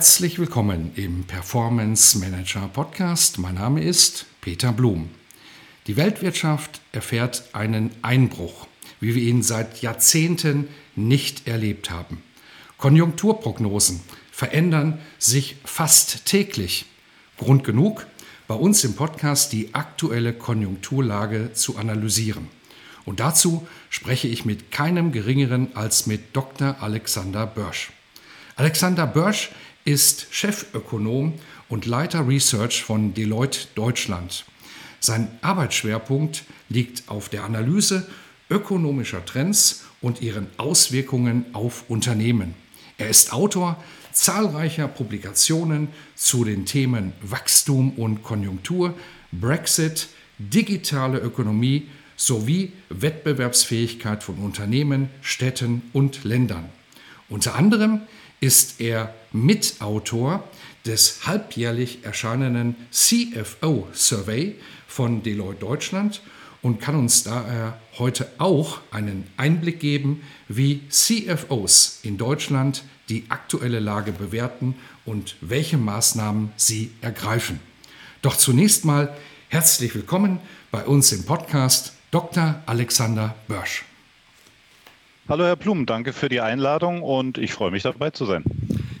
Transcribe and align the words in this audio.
Herzlich 0.00 0.38
willkommen 0.38 0.92
im 0.96 1.24
Performance 1.24 2.18
Manager 2.18 2.70
Podcast. 2.72 3.38
Mein 3.38 3.56
Name 3.56 3.82
ist 3.82 4.24
Peter 4.40 4.72
Blum. 4.72 5.10
Die 5.86 5.98
Weltwirtschaft 5.98 6.80
erfährt 6.92 7.44
einen 7.52 7.90
Einbruch, 8.00 8.66
wie 9.00 9.14
wir 9.14 9.22
ihn 9.22 9.42
seit 9.42 9.82
Jahrzehnten 9.82 10.68
nicht 10.96 11.46
erlebt 11.46 11.90
haben. 11.90 12.22
Konjunkturprognosen 12.78 14.00
verändern 14.32 14.98
sich 15.18 15.56
fast 15.66 16.24
täglich. 16.24 16.86
Grund 17.36 17.62
genug, 17.62 18.06
bei 18.48 18.54
uns 18.54 18.82
im 18.84 18.96
Podcast 18.96 19.52
die 19.52 19.74
aktuelle 19.74 20.32
Konjunkturlage 20.32 21.52
zu 21.52 21.76
analysieren. 21.76 22.48
Und 23.04 23.20
dazu 23.20 23.68
spreche 23.90 24.28
ich 24.28 24.46
mit 24.46 24.70
keinem 24.72 25.12
geringeren 25.12 25.76
als 25.76 26.06
mit 26.06 26.34
Dr. 26.34 26.76
Alexander 26.80 27.46
Börsch. 27.46 27.92
Alexander 28.56 29.06
Börsch 29.06 29.50
ist 29.84 30.26
Chefökonom 30.30 31.34
und 31.68 31.86
Leiter 31.86 32.26
Research 32.26 32.82
von 32.82 33.14
Deloitte 33.14 33.68
Deutschland. 33.74 34.44
Sein 35.00 35.28
Arbeitsschwerpunkt 35.40 36.44
liegt 36.68 37.08
auf 37.08 37.28
der 37.28 37.44
Analyse 37.44 38.06
ökonomischer 38.50 39.24
Trends 39.24 39.84
und 40.00 40.20
ihren 40.20 40.48
Auswirkungen 40.56 41.46
auf 41.52 41.84
Unternehmen. 41.88 42.54
Er 42.98 43.08
ist 43.08 43.32
Autor 43.32 43.82
zahlreicher 44.12 44.88
Publikationen 44.88 45.88
zu 46.14 46.44
den 46.44 46.66
Themen 46.66 47.12
Wachstum 47.22 47.92
und 47.92 48.22
Konjunktur, 48.22 48.94
Brexit, 49.32 50.08
digitale 50.38 51.18
Ökonomie 51.18 51.88
sowie 52.16 52.72
Wettbewerbsfähigkeit 52.90 54.22
von 54.22 54.36
Unternehmen, 54.36 55.08
Städten 55.22 55.82
und 55.92 56.24
Ländern. 56.24 56.68
Unter 57.28 57.54
anderem 57.54 58.02
ist 58.40 58.80
er 58.80 59.14
Mitautor 59.32 60.44
des 60.86 61.26
halbjährlich 61.26 62.04
erscheinenden 62.04 62.76
CFO 62.90 63.88
Survey 63.92 64.56
von 64.86 65.22
Deloitte 65.22 65.60
Deutschland 65.60 66.22
und 66.62 66.80
kann 66.80 66.94
uns 66.94 67.22
daher 67.22 67.78
heute 67.98 68.28
auch 68.38 68.80
einen 68.90 69.26
Einblick 69.36 69.80
geben, 69.80 70.22
wie 70.48 70.88
CFOs 70.88 72.00
in 72.02 72.18
Deutschland 72.18 72.84
die 73.08 73.24
aktuelle 73.28 73.80
Lage 73.80 74.12
bewerten 74.12 74.74
und 75.04 75.36
welche 75.40 75.78
Maßnahmen 75.78 76.52
sie 76.56 76.90
ergreifen. 77.00 77.60
Doch 78.22 78.36
zunächst 78.36 78.84
mal 78.84 79.16
herzlich 79.48 79.94
willkommen 79.94 80.38
bei 80.70 80.84
uns 80.84 81.12
im 81.12 81.24
Podcast 81.24 81.94
Dr. 82.10 82.62
Alexander 82.66 83.34
Börsch. 83.48 83.84
Hallo 85.28 85.44
Herr 85.44 85.56
Blum, 85.56 85.86
danke 85.86 86.12
für 86.12 86.28
die 86.28 86.40
Einladung 86.40 87.02
und 87.02 87.38
ich 87.38 87.52
freue 87.52 87.70
mich 87.70 87.84
dabei 87.84 88.10
zu 88.10 88.26
sein. 88.26 88.44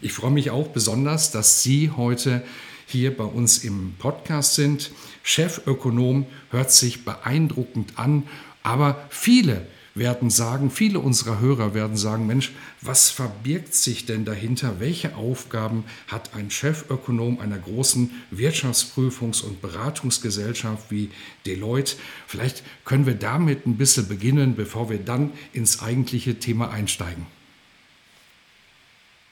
Ich 0.02 0.14
freue 0.14 0.30
mich 0.30 0.50
auch 0.50 0.68
besonders, 0.68 1.30
dass 1.30 1.62
Sie 1.62 1.90
heute 1.90 2.42
hier 2.86 3.14
bei 3.14 3.24
uns 3.24 3.64
im 3.64 3.94
Podcast 3.98 4.54
sind. 4.54 4.92
Chefökonom 5.22 6.24
hört 6.50 6.72
sich 6.72 7.04
beeindruckend 7.04 7.98
an, 7.98 8.22
aber 8.62 9.06
viele 9.10 9.66
werden 9.94 10.30
sagen, 10.30 10.70
viele 10.70 11.00
unserer 11.00 11.40
Hörer 11.40 11.74
werden 11.74 11.98
sagen, 11.98 12.26
Mensch, 12.26 12.52
was 12.80 13.10
verbirgt 13.10 13.74
sich 13.74 14.06
denn 14.06 14.24
dahinter? 14.24 14.76
Welche 14.78 15.16
Aufgaben 15.16 15.84
hat 16.06 16.34
ein 16.34 16.50
Chefökonom 16.50 17.38
einer 17.38 17.58
großen 17.58 18.10
Wirtschaftsprüfungs- 18.30 19.42
und 19.42 19.60
Beratungsgesellschaft 19.60 20.90
wie 20.90 21.10
Deloitte? 21.44 21.96
Vielleicht 22.26 22.62
können 22.86 23.04
wir 23.04 23.16
damit 23.16 23.66
ein 23.66 23.76
bisschen 23.76 24.08
beginnen, 24.08 24.54
bevor 24.56 24.88
wir 24.88 24.98
dann 24.98 25.32
ins 25.52 25.82
eigentliche 25.82 26.38
Thema 26.38 26.70
einsteigen. 26.70 27.26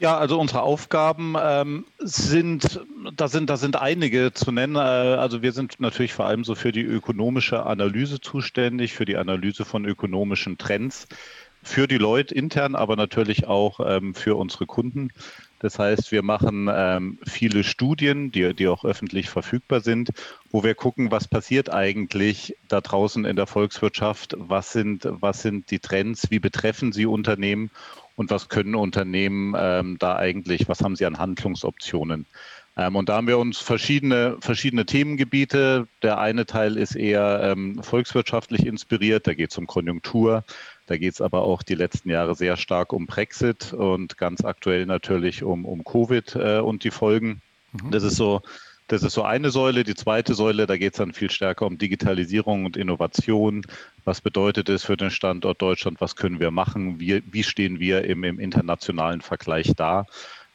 Ja, 0.01 0.17
also 0.17 0.39
unsere 0.39 0.63
Aufgaben 0.63 1.35
ähm, 1.41 1.85
sind, 1.99 2.81
da 3.17 3.27
sind, 3.27 3.51
da 3.51 3.57
sind 3.57 3.75
einige 3.75 4.33
zu 4.33 4.53
nennen. 4.53 4.77
Äh, 4.77 4.79
also 4.79 5.43
wir 5.43 5.51
sind 5.51 5.81
natürlich 5.81 6.15
vor 6.15 6.27
allem 6.27 6.45
so 6.45 6.55
für 6.55 6.71
die 6.71 6.83
ökonomische 6.83 7.67
Analyse 7.67 8.21
zuständig, 8.21 8.93
für 8.93 9.05
die 9.05 9.17
Analyse 9.17 9.65
von 9.65 9.85
ökonomischen 9.85 10.57
Trends, 10.57 11.09
für 11.65 11.89
die 11.89 11.99
Leute 11.99 12.33
intern, 12.33 12.77
aber 12.77 12.95
natürlich 12.95 13.49
auch 13.49 13.81
ähm, 13.85 14.15
für 14.15 14.37
unsere 14.37 14.67
Kunden. 14.67 15.11
Das 15.59 15.81
heißt, 15.81 16.13
wir 16.13 16.23
machen 16.23 16.71
ähm, 16.73 17.19
viele 17.27 17.65
Studien, 17.65 18.31
die, 18.31 18.55
die 18.55 18.69
auch 18.69 18.85
öffentlich 18.85 19.29
verfügbar 19.29 19.81
sind, 19.81 20.11
wo 20.53 20.63
wir 20.63 20.77
gucken, 20.77 21.11
was 21.11 21.27
passiert 21.27 21.73
eigentlich 21.73 22.57
da 22.69 22.81
draußen 22.81 23.25
in 23.25 23.35
der 23.35 23.49
Volkswirtschaft, 23.49 24.37
was 24.39 24.73
sind, 24.73 25.09
was 25.11 25.43
sind 25.43 25.73
die 25.73 25.81
Trends, 25.81 26.31
wie 26.31 26.39
betreffen 26.39 26.93
sie 26.93 27.07
Unternehmen 27.07 27.73
und 28.19 28.31
was 28.31 28.49
können 28.49 28.75
Unternehmen 28.75 29.55
ähm, 29.57 29.97
da 30.01 30.17
eigentlich, 30.17 30.69
was 30.69 30.81
haben 30.83 30.97
sie 30.97 31.07
an 31.07 31.19
Handlungsoptionen. 31.19 32.27
Ähm, 32.77 32.97
und 32.97 33.09
da 33.09 33.15
haben 33.15 33.29
wir 33.29 33.39
uns 33.39 33.59
verschiedene, 33.59 34.39
verschiedene 34.41 34.85
Themengebiete. 34.87 35.87
Der 36.03 36.19
eine 36.19 36.45
Teil 36.45 36.77
ist 36.77 36.97
eher 36.97 37.41
ähm, 37.45 37.81
volkswirtschaftlich 37.81 38.67
inspiriert, 38.67 39.29
da 39.29 39.35
geht 39.35 39.53
es 39.53 39.59
um 39.59 39.69
Konjunktur, 39.69 40.43
da 40.87 40.97
geht 40.97 41.15
es 41.15 41.21
aber 41.21 41.43
auch 41.43 41.63
die 41.63 41.77
letzten 41.77 42.11
Jahre 42.11 42.35
sehr 42.35 42.57
stark 42.57 42.93
um 42.93 43.07
Brexit 43.07 43.73
und 43.73 44.19
ganz 44.19 44.45
aktuell 44.45 44.87
natürlich 44.87 45.45
um, 45.45 45.65
um 45.65 45.85
Covid 45.85 46.35
äh, 46.35 46.59
und 46.59 46.83
die 46.83 46.91
Folgen. 46.91 47.41
Mhm. 47.73 47.93
Das 47.93 48.03
ist 48.03 48.17
so 48.17 48.43
das 48.89 49.03
ist 49.03 49.13
so 49.13 49.23
eine 49.23 49.51
Säule. 49.51 49.85
Die 49.85 49.95
zweite 49.95 50.35
Säule, 50.35 50.67
da 50.67 50.77
geht 50.77 50.95
es 50.95 50.99
dann 50.99 51.13
viel 51.13 51.31
stärker 51.31 51.67
um 51.67 51.79
Digitalisierung 51.79 52.65
und 52.65 52.77
Innovation. 52.77 53.63
Was 54.05 54.21
bedeutet 54.21 54.69
es 54.69 54.85
für 54.85 54.97
den 54.97 55.11
Standort 55.11 55.61
Deutschland? 55.63 56.01
Was 56.01 56.17
können 56.17 56.41
wir 56.41 56.51
machen? 56.51 56.99
Wie, 56.99 57.23
wie 57.31 57.45
stehen 57.45 57.81
wir 57.81 58.05
im, 58.05 58.25
im 58.25 58.41
internationalen 58.41 59.21
Vergleich 59.21 59.73
da? 59.77 60.07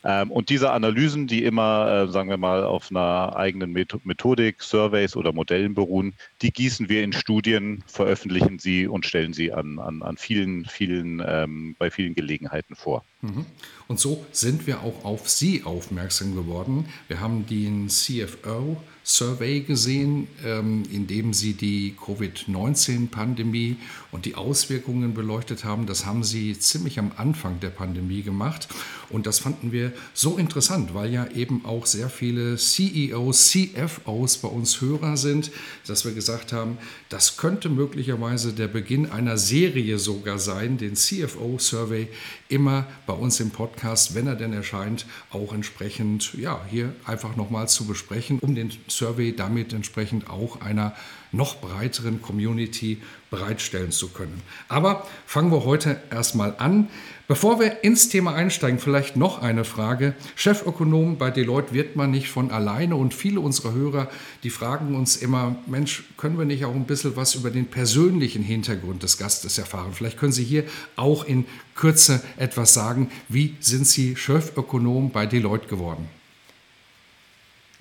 Ähm, 0.04 0.32
und 0.32 0.50
diese 0.50 0.72
Analysen, 0.72 1.28
die 1.28 1.44
immer, 1.44 2.08
äh, 2.08 2.12
sagen 2.12 2.30
wir 2.30 2.38
mal, 2.38 2.64
auf 2.64 2.92
einer 2.92 3.36
eigenen 3.36 3.72
Methodik, 3.72 4.62
Surveys 4.62 5.16
oder 5.16 5.32
Modellen 5.32 5.74
beruhen, 5.74 6.14
die 6.42 6.52
gießen 6.52 6.90
wir 6.90 7.04
in 7.04 7.14
Studien, 7.14 7.84
veröffentlichen 7.88 8.60
sie 8.60 8.88
und 8.88 9.06
stellen 9.06 9.34
sie 9.34 9.54
an, 9.54 9.80
an, 9.80 10.02
an 10.02 10.18
vielen, 10.18 10.66
vielen, 10.66 11.24
ähm, 11.26 11.76
bei 11.80 11.90
vielen 11.90 12.16
Gelegenheiten 12.16 12.76
vor. 12.76 13.04
Mhm. 13.22 13.46
Und 13.88 14.00
so 14.00 14.26
sind 14.32 14.68
wir 14.68 14.82
auch 14.82 15.06
auf 15.06 15.30
Sie 15.30 15.64
aufmerksam 15.64 16.36
geworden. 16.36 16.86
Wir 17.08 17.22
haben 17.22 17.46
den 17.46 17.88
CFO 17.88 18.78
Survey 19.04 19.62
gesehen, 19.62 20.28
ähm, 20.46 20.84
in 20.92 21.08
dem 21.08 21.34
Sie 21.34 21.54
die 21.54 21.96
Covid-19-Pandemie 21.98 23.78
und 24.14 24.26
die 24.26 24.36
Auswirkungen 24.36 25.14
beleuchtet 25.14 25.64
haben. 25.64 25.88
Das 25.88 26.06
haben 26.06 26.24
Sie 26.24 26.58
ziemlich 26.58 27.00
am 27.00 27.12
Anfang 27.18 27.60
der 27.60 27.70
Pandemie 27.70 28.22
gemacht. 28.22 28.68
Und 29.10 29.26
das 29.26 29.40
fanden 29.40 29.72
wir 29.72 29.92
so 30.14 30.38
interessant, 30.38 30.94
weil 30.94 31.12
ja 31.12 31.28
eben 31.32 31.66
auch 31.66 31.86
sehr 31.86 32.10
viele 32.10 32.56
CEOs, 32.58 33.50
CFOs 33.50 34.38
bei 34.38 34.48
uns 34.48 34.80
Hörer 34.82 35.18
sind, 35.18 35.52
dass 35.88 36.06
wir 36.06 36.14
gesagt 36.14 36.54
haben, 36.54 36.78
das 37.10 37.38
könnte 37.38 37.70
möglicherweise 37.70 38.54
der 38.54 38.68
Beginn 38.68 39.12
einer 39.12 39.38
Serie 39.38 39.98
sogar 39.98 40.38
sein, 40.38 40.78
den 40.78 40.96
CFO 40.96 41.58
Survey 41.58 42.08
immer 42.50 42.86
bei 43.08 43.14
uns 43.14 43.40
im 43.40 43.50
Podcast, 43.50 44.14
wenn 44.14 44.28
er 44.28 44.36
denn 44.36 44.54
erscheint, 44.54 45.06
auch 45.32 45.54
entsprechend 45.54 46.34
ja, 46.36 46.62
hier 46.70 46.94
einfach 47.06 47.36
nochmal 47.36 47.68
zu 47.68 47.86
besprechen, 47.86 48.40
um 48.40 48.54
den 48.54 48.72
Survey 48.88 49.36
damit 49.36 49.74
entsprechend 49.74 50.30
auch 50.30 50.62
einer 50.62 50.96
noch 51.34 51.60
breiteren 51.60 52.22
Community 52.22 53.00
bereitstellen 53.30 53.92
zu 53.92 54.10
können. 54.10 54.42
Aber 54.70 55.08
fangen 55.26 55.52
wir 55.52 55.66
heute 55.66 56.00
erstmal 56.12 56.56
an. 56.60 56.88
Bevor 57.28 57.60
wir 57.60 57.84
ins 57.84 58.10
Thema 58.10 58.36
einsteigen, 58.36 58.80
vielleicht 58.80 59.16
noch 59.16 59.42
eine 59.42 59.64
Frage. 59.64 60.14
Chefökonom 60.36 61.18
bei 61.18 61.32
Deloitte 61.32 61.74
wird 61.74 61.96
man 61.96 62.12
nicht 62.12 62.30
von 62.30 62.52
alleine 62.52 62.96
und 62.96 63.14
viele 63.14 63.40
unserer 63.40 63.74
Hörer, 63.74 64.10
die 64.44 64.50
fragen 64.50 64.94
uns 64.94 65.16
immer, 65.16 65.56
Mensch, 65.66 66.04
können 66.18 66.38
wir 66.38 66.46
nicht 66.46 66.66
auch 66.66 66.76
ein 66.76 66.86
bisschen 66.86 67.16
was 67.16 67.34
über 67.34 67.50
den 67.50 67.66
persönlichen 67.68 68.44
Hintergrund 68.44 69.04
des 69.04 69.18
Gastes 69.18 69.58
erfahren? 69.58 69.94
Vielleicht 69.94 70.20
können 70.20 70.34
Sie 70.34 70.44
hier 70.44 70.66
auch 70.96 71.26
in 71.26 71.46
Kürze 71.76 72.22
etwas 72.38 72.74
sagen. 72.74 73.10
Wie 73.30 73.56
sind 73.60 73.88
Sie 73.88 74.16
Chefökonom 74.16 75.12
bei 75.12 75.26
Deloitte 75.26 75.68
geworden? 75.68 76.08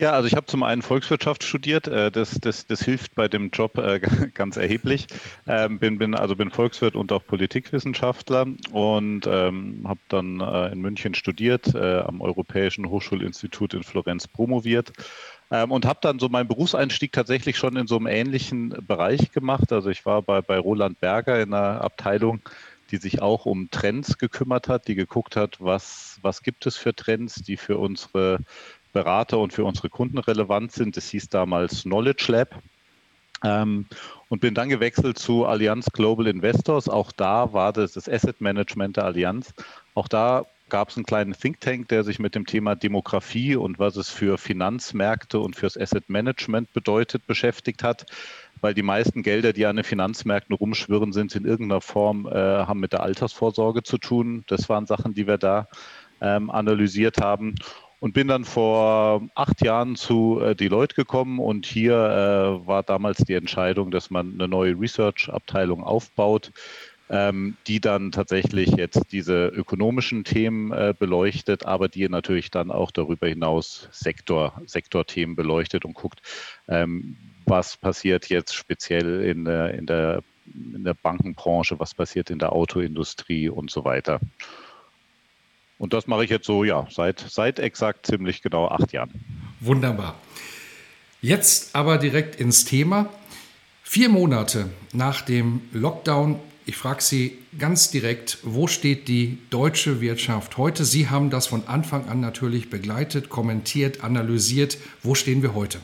Ja, 0.03 0.15
also 0.15 0.27
ich 0.27 0.35
habe 0.35 0.47
zum 0.47 0.65
einen 0.65 0.83
Volkswirtschaft 0.83 1.45
studiert. 1.45 1.87
Äh, 1.87 2.11
das, 2.11 2.33
das, 2.41 2.67
das 2.67 2.83
hilft 2.83 3.15
bei 3.15 3.29
dem 3.29 3.51
Job 3.51 3.79
äh, 3.79 4.01
ganz 4.35 4.57
erheblich. 4.57 5.07
Ähm, 5.47 5.79
bin, 5.79 5.99
bin, 5.99 6.17
also 6.17 6.35
bin 6.35 6.51
Volkswirt 6.51 6.97
und 6.97 7.13
auch 7.13 7.25
Politikwissenschaftler 7.25 8.47
und 8.73 9.29
ähm, 9.29 9.85
habe 9.87 10.01
dann 10.09 10.41
äh, 10.41 10.73
in 10.73 10.81
München 10.81 11.15
studiert, 11.15 11.77
am 11.77 12.21
Europäischen 12.21 12.91
Hochschulinstitut 12.91 13.75
in 13.75 13.85
Florenz 13.85 14.27
promoviert 14.27 14.93
ähm, 15.53 15.71
und 15.71 15.87
habe 15.87 16.01
dann 16.03 16.19
so 16.19 16.29
meinen 16.29 16.49
Berufseinstieg 16.49 17.13
tatsächlich 17.13 17.57
schon 17.57 17.77
in 17.77 17.87
so 17.87 17.97
einem 17.97 18.09
ähnlichen 18.09 18.71
Bereich 18.85 19.31
gemacht. 19.31 19.71
Also 19.71 19.89
ich 19.89 20.05
war 20.05 20.23
bei, 20.23 20.43
bei 20.43 20.59
Roland 20.59 20.99
Berger 20.99 21.41
in 21.41 21.55
einer 21.55 21.81
Abteilung, 21.81 22.41
die 22.91 22.97
sich 22.97 23.23
auch 23.23 23.47
um 23.47 23.71
Trends 23.71 24.19
gekümmert 24.19 24.69
hat, 24.69 24.89
die 24.89 24.97
geguckt 24.97 25.37
hat, 25.37 25.61
was, 25.61 26.19
was 26.23 26.43
gibt 26.43 26.67
es 26.67 26.77
für 26.77 26.93
Trends, 26.93 27.37
die 27.37 27.57
für 27.57 27.79
unsere 27.79 28.41
Berater 28.93 29.39
und 29.39 29.53
für 29.53 29.65
unsere 29.65 29.89
Kunden 29.89 30.19
relevant 30.19 30.73
sind. 30.73 30.97
Das 30.97 31.09
hieß 31.09 31.29
damals 31.29 31.83
Knowledge 31.83 32.27
Lab. 32.29 32.63
Ähm, 33.45 33.87
und 34.29 34.41
bin 34.41 34.55
dann 34.55 34.69
gewechselt 34.69 35.19
zu 35.19 35.45
Allianz 35.45 35.87
Global 35.93 36.27
Investors. 36.27 36.89
Auch 36.89 37.13
da 37.13 37.53
war 37.53 37.73
das 37.73 37.93
das 37.93 38.09
Asset 38.09 38.41
Management 38.41 38.97
der 38.97 39.05
Allianz. 39.05 39.53
Auch 39.95 40.09
da 40.09 40.47
gab 40.69 40.89
es 40.89 40.97
einen 40.97 41.05
kleinen 41.05 41.35
Think 41.35 41.61
Tank, 41.61 41.89
der 41.89 42.03
sich 42.03 42.19
mit 42.19 42.35
dem 42.35 42.47
Thema 42.47 42.75
Demografie 42.75 43.57
und 43.57 43.79
was 43.79 43.97
es 43.97 44.09
für 44.09 44.39
Finanzmärkte 44.39 45.39
und 45.39 45.55
fürs 45.55 45.77
Asset 45.77 46.09
Management 46.09 46.73
bedeutet 46.73 47.27
beschäftigt 47.27 47.83
hat, 47.83 48.07
weil 48.63 48.73
die 48.73 48.83
meisten 48.83 49.23
Gelder, 49.23 49.53
die 49.53 49.67
an 49.67 49.77
den 49.77 49.85
Finanzmärkten 49.85 50.57
rumschwirren, 50.57 51.13
sind 51.13 51.35
in 51.35 51.45
irgendeiner 51.45 51.83
Form, 51.83 52.27
äh, 52.27 52.31
haben 52.33 52.81
mit 52.81 52.95
der 52.95 53.03
Altersvorsorge 53.03 53.83
zu 53.83 53.99
tun. 53.99 54.45
Das 54.47 54.71
waren 54.71 54.87
Sachen, 54.87 55.13
die 55.13 55.27
wir 55.27 55.37
da 55.37 55.69
ähm, 56.23 56.49
analysiert 56.51 57.21
haben 57.21 57.57
und 58.03 58.15
bin 58.15 58.27
dann 58.27 58.45
vor 58.45 59.23
acht 59.37 59.65
Jahren 59.65 59.95
zu 59.95 60.41
äh, 60.41 60.57
Deloitte 60.57 60.97
gekommen 60.97 61.39
und 61.39 61.67
hier 61.67 61.95
äh, 61.95 62.67
war 62.67 62.83
damals 62.83 63.19
die 63.19 63.35
Entscheidung, 63.35 63.93
dass 63.93 64.11
man 64.11 64.33
eine 64.35 64.49
neue 64.49 64.73
Research-Abteilung 64.73 65.85
aufbaut, 65.85 66.51
ähm, 67.11 67.57
die 67.69 67.79
dann 67.79 68.11
tatsächlich 68.11 68.71
jetzt 68.71 69.13
diese 69.13 69.47
ökonomischen 69.47 70.25
Themen 70.25 70.73
äh, 70.73 70.95
beleuchtet, 70.99 71.65
aber 71.65 71.89
die 71.89 72.09
natürlich 72.09 72.51
dann 72.51 72.73
auch 72.73 72.91
darüber 72.91 73.29
hinaus 73.29 73.89
Sektor, 73.93 74.61
Sektorthemen 74.67 75.37
beleuchtet 75.37 75.85
und 75.85 75.95
guckt, 75.95 76.23
ähm, 76.67 77.17
was 77.47 77.77
passiert 77.77 78.29
jetzt 78.29 78.53
speziell 78.53 79.21
in, 79.21 79.47
in, 79.47 79.87
der, 79.87 80.25
in 80.53 80.83
der 80.83 80.95
Bankenbranche, 80.95 81.79
was 81.79 81.95
passiert 81.95 82.31
in 82.31 82.41
der 82.41 82.53
Autoindustrie 82.53 83.49
und 83.49 83.71
so 83.71 83.85
weiter. 83.85 84.19
Und 85.83 85.93
das 85.93 86.07
mache 86.07 86.23
ich 86.23 86.31
jetzt 86.31 86.47
so, 86.47 86.63
ja, 86.63 86.87
seit, 86.93 87.19
seit 87.19 87.59
exakt 87.59 88.07
ziemlich 88.07 88.41
genau 88.41 88.69
acht 88.69 88.93
Jahren. 88.93 89.11
Wunderbar. 89.59 90.15
Jetzt 91.21 91.75
aber 91.75 91.99
direkt 91.99 92.37
ins 92.37 92.65
Thema. 92.65 93.09
Vier 93.83 94.09
Monate 94.09 94.71
nach 94.93 95.23
dem 95.23 95.63
Lockdown, 95.73 96.39
ich 96.67 96.77
frage 96.77 97.03
Sie 97.03 97.37
ganz 97.59 97.91
direkt, 97.91 98.39
wo 98.45 98.69
steht 98.69 99.09
die 99.09 99.39
deutsche 99.51 100.01
Wirtschaft 100.01 100.57
heute? 100.57 100.85
Sie 100.85 101.11
haben 101.11 101.31
das 101.31 101.49
von 101.49 101.67
Anfang 101.67 102.09
an 102.09 102.21
natürlich 102.21 102.71
begleitet, 102.71 103.29
kommentiert, 103.29 104.05
analysiert. 104.05 104.79
Wo 105.03 105.17
stehen 105.17 105.43
wir 105.43 105.53
heute? 105.53 105.81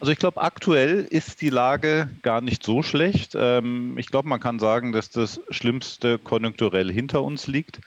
Also 0.00 0.12
ich 0.12 0.18
glaube, 0.18 0.40
aktuell 0.40 1.06
ist 1.10 1.42
die 1.42 1.50
Lage 1.50 2.08
gar 2.22 2.40
nicht 2.40 2.64
so 2.64 2.82
schlecht. 2.82 3.34
Ähm, 3.34 3.98
ich 3.98 4.06
glaube, 4.06 4.28
man 4.28 4.40
kann 4.40 4.58
sagen, 4.58 4.92
dass 4.92 5.10
das 5.10 5.42
Schlimmste 5.50 6.18
konjunkturell 6.18 6.90
hinter 6.90 7.22
uns 7.22 7.46
liegt. 7.46 7.80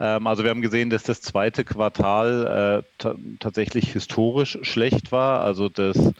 Ähm, 0.00 0.26
also 0.26 0.42
wir 0.44 0.50
haben 0.50 0.62
gesehen, 0.62 0.90
dass 0.90 1.02
das 1.02 1.20
zweite 1.20 1.64
Quartal 1.64 2.84
äh, 3.02 3.14
tatsächlich 3.38 3.92
historisch 3.92 4.58
schlecht 4.62 5.12
war. 5.12 5.40
Also 5.40 5.68
das 5.68 6.12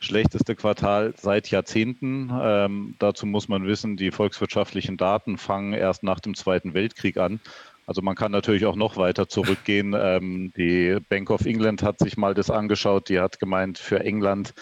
schlechteste 0.00 0.54
Quartal 0.54 1.14
seit 1.16 1.50
Jahrzehnten. 1.50 2.30
Ähm, 2.40 2.94
dazu 2.98 3.26
muss 3.26 3.48
man 3.48 3.66
wissen, 3.66 3.96
die 3.96 4.10
volkswirtschaftlichen 4.10 4.96
Daten 4.96 5.38
fangen 5.38 5.72
erst 5.72 6.02
nach 6.02 6.20
dem 6.20 6.34
Zweiten 6.34 6.74
Weltkrieg 6.74 7.16
an. 7.16 7.40
Also 7.86 8.00
man 8.00 8.14
kann 8.14 8.32
natürlich 8.32 8.66
auch 8.66 8.76
noch 8.76 8.96
weiter 8.96 9.28
zurückgehen. 9.28 9.94
Ähm, 10.04 10.52
die 10.56 10.98
Bank 11.08 11.30
of 11.30 11.46
England 11.46 11.82
hat 11.82 11.98
sich 11.98 12.16
mal 12.16 12.34
das 12.34 12.50
angeschaut. 12.50 13.08
Die 13.08 13.20
hat 13.20 13.40
gemeint, 13.40 13.78
für 13.78 14.00
England 14.00 14.54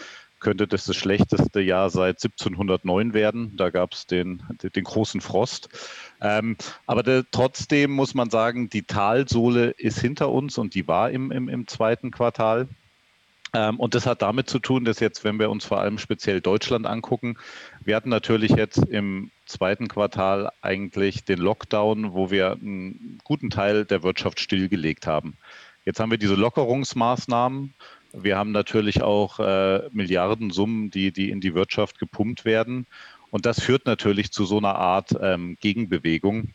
könnte 0.42 0.66
das 0.66 0.84
das 0.84 0.96
schlechteste 0.96 1.60
Jahr 1.60 1.88
seit 1.90 2.22
1709 2.22 3.14
werden. 3.14 3.56
Da 3.56 3.70
gab 3.70 3.92
es 3.92 4.06
den, 4.06 4.42
den 4.62 4.84
großen 4.84 5.20
Frost. 5.20 5.68
Ähm, 6.22 6.56
aber 6.86 7.02
der, 7.02 7.24
trotzdem 7.30 7.90
muss 7.90 8.14
man 8.14 8.30
sagen, 8.30 8.70
die 8.70 8.82
Talsohle 8.82 9.70
ist 9.70 9.98
hinter 9.98 10.30
uns 10.30 10.56
und 10.56 10.74
die 10.74 10.86
war 10.86 11.10
im, 11.10 11.30
im, 11.32 11.48
im 11.48 11.66
zweiten 11.66 12.10
Quartal. 12.10 12.68
Ähm, 13.52 13.78
und 13.80 13.94
das 13.94 14.06
hat 14.06 14.22
damit 14.22 14.48
zu 14.48 14.60
tun, 14.60 14.84
dass 14.84 15.00
jetzt, 15.00 15.24
wenn 15.24 15.38
wir 15.38 15.50
uns 15.50 15.64
vor 15.64 15.80
allem 15.80 15.98
speziell 15.98 16.40
Deutschland 16.40 16.86
angucken, 16.86 17.36
wir 17.84 17.96
hatten 17.96 18.08
natürlich 18.08 18.52
jetzt 18.52 18.78
im 18.78 19.30
zweiten 19.46 19.88
Quartal 19.88 20.50
eigentlich 20.62 21.24
den 21.24 21.38
Lockdown, 21.38 22.14
wo 22.14 22.30
wir 22.30 22.52
einen 22.52 23.18
guten 23.24 23.50
Teil 23.50 23.84
der 23.84 24.02
Wirtschaft 24.02 24.40
stillgelegt 24.40 25.06
haben. 25.06 25.36
Jetzt 25.84 25.98
haben 25.98 26.12
wir 26.12 26.18
diese 26.18 26.36
Lockerungsmaßnahmen 26.36 27.74
wir 28.12 28.36
haben 28.36 28.52
natürlich 28.52 29.02
auch 29.02 29.38
äh, 29.38 29.88
Milliardensummen, 29.90 30.90
die, 30.90 31.12
die 31.12 31.30
in 31.30 31.40
die 31.40 31.54
Wirtschaft 31.54 31.98
gepumpt 31.98 32.44
werden. 32.44 32.86
Und 33.32 33.46
das 33.46 33.60
führt 33.60 33.86
natürlich 33.86 34.30
zu 34.30 34.44
so 34.44 34.58
einer 34.58 34.74
Art 34.74 35.16
ähm, 35.18 35.56
Gegenbewegung, 35.58 36.50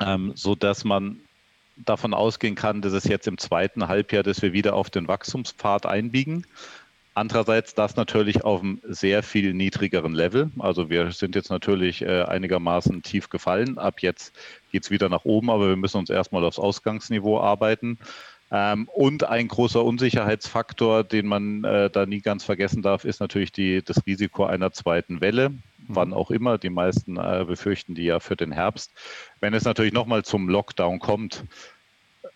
ähm, 0.00 0.32
sodass 0.34 0.84
man 0.84 1.20
davon 1.76 2.12
ausgehen 2.12 2.54
kann, 2.54 2.82
dass 2.82 2.92
es 2.92 3.04
jetzt 3.04 3.26
im 3.26 3.38
zweiten 3.38 3.88
Halbjahr, 3.88 4.22
dass 4.22 4.42
wir 4.42 4.52
wieder 4.52 4.74
auf 4.74 4.90
den 4.90 5.08
Wachstumspfad 5.08 5.86
einbiegen. 5.86 6.46
Andererseits 7.14 7.74
das 7.74 7.96
natürlich 7.96 8.44
auf 8.44 8.60
einem 8.60 8.82
sehr 8.86 9.22
viel 9.22 9.54
niedrigeren 9.54 10.12
Level. 10.12 10.50
Also 10.58 10.90
wir 10.90 11.10
sind 11.10 11.34
jetzt 11.36 11.48
natürlich 11.48 12.02
äh, 12.02 12.24
einigermaßen 12.24 13.02
tief 13.02 13.30
gefallen. 13.30 13.78
Ab 13.78 14.00
jetzt 14.00 14.34
geht 14.72 14.82
es 14.82 14.90
wieder 14.90 15.08
nach 15.08 15.24
oben, 15.24 15.48
aber 15.48 15.68
wir 15.68 15.76
müssen 15.76 15.96
uns 15.96 16.10
erstmal 16.10 16.44
aufs 16.44 16.58
Ausgangsniveau 16.58 17.40
arbeiten. 17.40 17.98
Ähm, 18.54 18.88
und 18.92 19.24
ein 19.24 19.48
großer 19.48 19.84
Unsicherheitsfaktor, 19.84 21.02
den 21.02 21.26
man 21.26 21.64
äh, 21.64 21.90
da 21.90 22.06
nie 22.06 22.20
ganz 22.20 22.44
vergessen 22.44 22.82
darf, 22.82 23.04
ist 23.04 23.18
natürlich 23.18 23.50
die, 23.50 23.82
das 23.82 24.06
Risiko 24.06 24.44
einer 24.44 24.70
zweiten 24.70 25.20
Welle. 25.20 25.48
Mhm. 25.48 25.58
Wann 25.88 26.12
auch 26.12 26.30
immer, 26.30 26.56
die 26.56 26.70
meisten 26.70 27.16
äh, 27.16 27.44
befürchten 27.44 27.96
die 27.96 28.04
ja 28.04 28.20
für 28.20 28.36
den 28.36 28.52
Herbst. 28.52 28.92
Wenn 29.40 29.54
es 29.54 29.64
natürlich 29.64 29.92
nochmal 29.92 30.24
zum 30.24 30.48
Lockdown 30.48 31.00
kommt, 31.00 31.42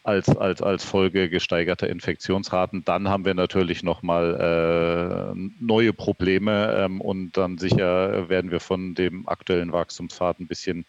als, 0.03 0.29
als, 0.29 0.61
als 0.61 0.85
Folge 0.85 1.29
gesteigerter 1.29 1.89
Infektionsraten, 1.89 2.85
dann 2.85 3.09
haben 3.09 3.25
wir 3.25 3.35
natürlich 3.35 3.85
nochmal 3.85 5.35
äh, 5.37 5.39
neue 5.61 5.93
Probleme 5.93 6.75
ähm, 6.81 7.01
und 7.01 7.37
dann 7.37 7.59
sicher 7.59 8.29
werden 8.29 8.51
wir 8.51 8.59
von 8.59 8.97
dem 8.97 9.29
aktuellen 9.29 9.71
Wachstumspfad 9.71 10.41
ein 10.41 10.49
bisschen, 10.49 10.85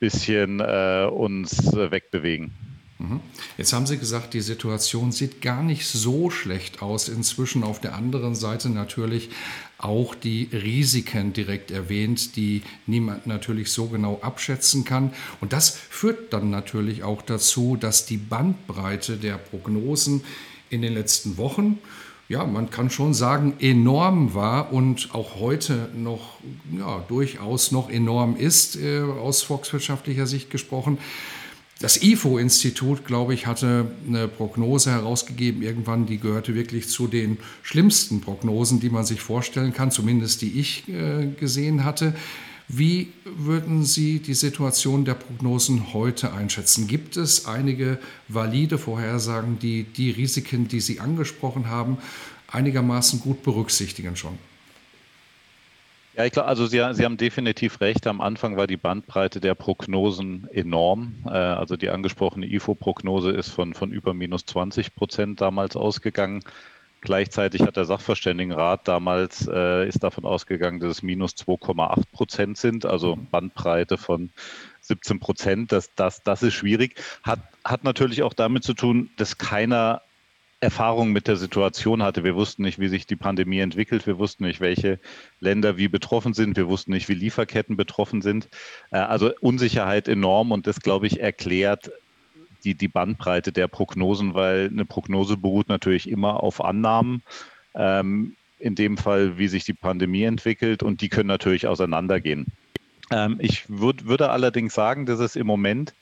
bisschen 0.00 0.60
äh, 0.60 1.08
uns 1.10 1.74
wegbewegen. 1.74 2.73
Mhm. 3.04 3.20
Jetzt 3.58 3.72
haben 3.72 3.86
Sie 3.86 3.98
gesagt, 3.98 4.34
die 4.34 4.40
Situation 4.40 5.12
sieht 5.12 5.42
gar 5.42 5.62
nicht 5.62 5.86
so 5.86 6.30
schlecht 6.30 6.82
aus. 6.82 7.08
Inzwischen 7.08 7.62
auf 7.62 7.80
der 7.80 7.94
anderen 7.94 8.34
Seite 8.34 8.70
natürlich 8.70 9.30
auch 9.78 10.14
die 10.14 10.48
Risiken 10.52 11.32
direkt 11.32 11.70
erwähnt, 11.70 12.36
die 12.36 12.62
niemand 12.86 13.26
natürlich 13.26 13.70
so 13.70 13.86
genau 13.86 14.20
abschätzen 14.22 14.84
kann. 14.84 15.12
Und 15.40 15.52
das 15.52 15.70
führt 15.70 16.32
dann 16.32 16.50
natürlich 16.50 17.02
auch 17.02 17.22
dazu, 17.22 17.76
dass 17.76 18.06
die 18.06 18.16
Bandbreite 18.16 19.16
der 19.16 19.36
Prognosen 19.36 20.24
in 20.70 20.80
den 20.82 20.94
letzten 20.94 21.36
Wochen, 21.36 21.78
ja, 22.28 22.44
man 22.44 22.70
kann 22.70 22.88
schon 22.88 23.12
sagen, 23.12 23.54
enorm 23.60 24.32
war 24.32 24.72
und 24.72 25.10
auch 25.12 25.38
heute 25.38 25.90
noch 25.94 26.38
ja, 26.72 27.04
durchaus 27.06 27.70
noch 27.70 27.90
enorm 27.90 28.36
ist, 28.36 28.76
äh, 28.76 29.02
aus 29.02 29.42
volkswirtschaftlicher 29.42 30.26
Sicht 30.26 30.50
gesprochen. 30.50 30.96
Das 31.84 32.02
IFO-Institut, 32.02 33.04
glaube 33.04 33.34
ich, 33.34 33.46
hatte 33.46 33.90
eine 34.08 34.26
Prognose 34.26 34.90
herausgegeben 34.90 35.60
irgendwann, 35.60 36.06
die 36.06 36.16
gehörte 36.16 36.54
wirklich 36.54 36.88
zu 36.88 37.08
den 37.08 37.36
schlimmsten 37.62 38.22
Prognosen, 38.22 38.80
die 38.80 38.88
man 38.88 39.04
sich 39.04 39.20
vorstellen 39.20 39.74
kann, 39.74 39.90
zumindest 39.90 40.40
die 40.40 40.58
ich 40.58 40.88
äh, 40.88 41.26
gesehen 41.38 41.84
hatte. 41.84 42.14
Wie 42.68 43.12
würden 43.26 43.84
Sie 43.84 44.20
die 44.20 44.32
Situation 44.32 45.04
der 45.04 45.12
Prognosen 45.12 45.92
heute 45.92 46.32
einschätzen? 46.32 46.88
Gibt 46.88 47.18
es 47.18 47.44
einige 47.44 47.98
valide 48.28 48.78
Vorhersagen, 48.78 49.58
die 49.58 49.82
die 49.82 50.10
Risiken, 50.10 50.68
die 50.68 50.80
Sie 50.80 51.00
angesprochen 51.00 51.68
haben, 51.68 51.98
einigermaßen 52.48 53.20
gut 53.20 53.42
berücksichtigen 53.42 54.16
schon? 54.16 54.38
Ja, 56.16 56.24
ich 56.24 56.32
glaube, 56.32 56.48
also 56.48 56.66
Sie, 56.66 56.80
Sie, 56.92 57.04
haben 57.04 57.16
definitiv 57.16 57.80
recht. 57.80 58.06
Am 58.06 58.20
Anfang 58.20 58.56
war 58.56 58.68
die 58.68 58.76
Bandbreite 58.76 59.40
der 59.40 59.56
Prognosen 59.56 60.48
enorm. 60.52 61.24
Äh, 61.26 61.30
also 61.30 61.76
die 61.76 61.90
angesprochene 61.90 62.46
IFO-Prognose 62.46 63.32
ist 63.32 63.48
von, 63.48 63.74
von 63.74 63.90
über 63.90 64.14
minus 64.14 64.46
20 64.46 64.94
Prozent 64.94 65.40
damals 65.40 65.74
ausgegangen. 65.74 66.44
Gleichzeitig 67.00 67.62
hat 67.62 67.76
der 67.76 67.84
Sachverständigenrat 67.84 68.86
damals 68.86 69.46
äh, 69.46 69.88
ist 69.88 70.04
davon 70.04 70.24
ausgegangen, 70.24 70.78
dass 70.78 70.90
es 70.90 71.02
minus 71.02 71.32
2,8 71.32 72.04
Prozent 72.12 72.58
sind, 72.58 72.86
also 72.86 73.18
Bandbreite 73.30 73.98
von 73.98 74.30
17 74.82 75.18
Prozent. 75.18 75.72
Das, 75.72 75.94
das, 75.96 76.22
das 76.22 76.44
ist 76.44 76.54
schwierig. 76.54 76.94
Hat, 77.24 77.40
hat 77.64 77.82
natürlich 77.82 78.22
auch 78.22 78.34
damit 78.34 78.62
zu 78.62 78.72
tun, 78.72 79.10
dass 79.16 79.36
keiner 79.36 80.00
Erfahrung 80.64 81.12
mit 81.12 81.28
der 81.28 81.36
Situation 81.36 82.02
hatte. 82.02 82.24
Wir 82.24 82.34
wussten 82.34 82.62
nicht, 82.62 82.80
wie 82.80 82.88
sich 82.88 83.06
die 83.06 83.16
Pandemie 83.16 83.60
entwickelt. 83.60 84.06
Wir 84.06 84.18
wussten 84.18 84.44
nicht, 84.44 84.60
welche 84.60 84.98
Länder 85.38 85.76
wie 85.76 85.88
betroffen 85.88 86.34
sind. 86.34 86.56
Wir 86.56 86.68
wussten 86.68 86.92
nicht, 86.92 87.08
wie 87.08 87.14
Lieferketten 87.14 87.76
betroffen 87.76 88.22
sind. 88.22 88.48
Äh, 88.90 88.98
also 88.98 89.30
Unsicherheit 89.40 90.08
enorm 90.08 90.50
und 90.50 90.66
das, 90.66 90.80
glaube 90.80 91.06
ich, 91.06 91.20
erklärt 91.20 91.92
die, 92.64 92.74
die 92.74 92.88
Bandbreite 92.88 93.52
der 93.52 93.68
Prognosen, 93.68 94.34
weil 94.34 94.68
eine 94.72 94.84
Prognose 94.84 95.36
beruht 95.36 95.68
natürlich 95.68 96.08
immer 96.08 96.42
auf 96.42 96.64
Annahmen. 96.64 97.22
Ähm, 97.74 98.36
in 98.58 98.74
dem 98.74 98.96
Fall, 98.96 99.36
wie 99.36 99.48
sich 99.48 99.64
die 99.64 99.74
Pandemie 99.74 100.22
entwickelt 100.22 100.82
und 100.82 101.02
die 101.02 101.10
können 101.10 101.28
natürlich 101.28 101.66
auseinandergehen. 101.66 102.46
Ähm, 103.10 103.36
ich 103.38 103.68
würd, 103.68 104.06
würde 104.06 104.30
allerdings 104.30 104.74
sagen, 104.74 105.04
dass 105.04 105.20
es 105.20 105.36
im 105.36 105.46
Moment 105.46 105.94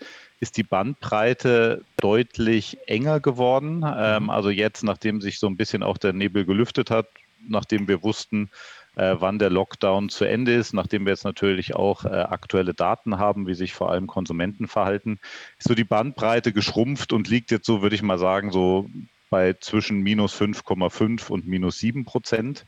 ist 0.43 0.57
die 0.57 0.65
Bandbreite 0.65 1.85
deutlich 1.99 2.77
enger 2.89 3.21
geworden. 3.21 3.85
Ähm, 3.87 4.25
mhm. 4.25 4.31
also 4.31 4.51
jetzt, 4.51 4.83
nachdem 4.83 5.21
sich 5.21 5.39
so 5.39 5.47
ein 5.47 5.57
bisschen 5.57 5.85
auch 5.85 5.99
der 5.99 6.13
Nebel 6.13 6.45
gelüftet 6.45 6.91
hat, 6.91 7.07
nachdem 7.47 7.87
wir 7.87 8.03
wussten, 8.03 8.51
äh, 8.97 9.15
wann 9.21 9.39
der 9.39 9.51
Lockdown 9.51 10.09
zu 10.09 10.25
Ende 10.25 10.53
ist, 10.53 10.75
nachdem 10.75 11.07
wir 11.07 11.13
jetzt 11.13 11.25
natürlich 11.25 11.77
auch 11.77 12.05
äh, 12.05 12.09
aktuelle 12.09 12.75
Daten 12.75 13.19
haben, 13.19 13.47
wie 13.47 13.55
sich 13.55 13.73
vor 13.73 13.93
allem 13.93 14.09
Konsumenten 14.09 14.67
verhalten, 14.67 15.21
ist 15.59 15.69
so 15.69 15.77
die 15.77 15.85
Bandbreite 15.85 16.53
geschrumpft 16.53 17.13
und 17.13 17.29
liegt 17.29 17.53
jetzt 17.53 17.67
so, 17.67 17.81
würde 17.81 17.95
ich 17.95 18.03
mal 18.03 18.19
sagen, 18.19 18.51
so 18.51 18.91
bei 19.31 19.53
zwischen 19.61 20.01
minus 20.01 20.35
5,5 20.35 21.31
und 21.31 21.47
minus 21.47 21.79
7 21.79 22.05
Prozent. 22.05 22.67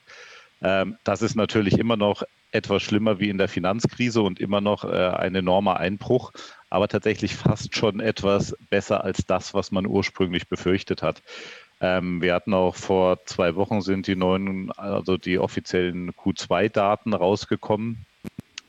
Ähm, 0.63 0.97
das 1.03 1.23
ist 1.23 1.35
natürlich 1.35 1.77
immer 1.77 1.97
noch 1.97 2.23
etwas 2.53 2.83
schlimmer 2.83 3.19
wie 3.19 3.29
in 3.29 3.39
der 3.39 3.49
Finanzkrise 3.49 4.23
und 4.23 4.39
immer 4.39 4.61
noch 4.61 4.85
äh, 4.85 5.09
ein 5.09 5.35
enormer 5.35 5.79
Einbruch, 5.79 6.33
aber 6.75 6.89
tatsächlich 6.89 7.37
fast 7.37 7.77
schon 7.77 8.01
etwas 8.01 8.57
besser 8.69 9.05
als 9.05 9.25
das, 9.27 9.55
was 9.55 9.71
man 9.71 9.87
ursprünglich 9.87 10.49
befürchtet 10.49 11.03
hat. 11.03 11.23
Ähm, 11.81 12.21
wir 12.21 12.35
hatten 12.35 12.53
auch 12.53 12.75
vor 12.75 13.25
zwei 13.27 13.55
Wochen 13.55 13.81
sind 13.81 14.09
die 14.09 14.17
neuen, 14.17 14.73
also 14.73 15.17
die 15.17 15.39
offiziellen 15.39 16.11
Q2-Daten 16.11 17.15
rausgekommen. 17.15 18.07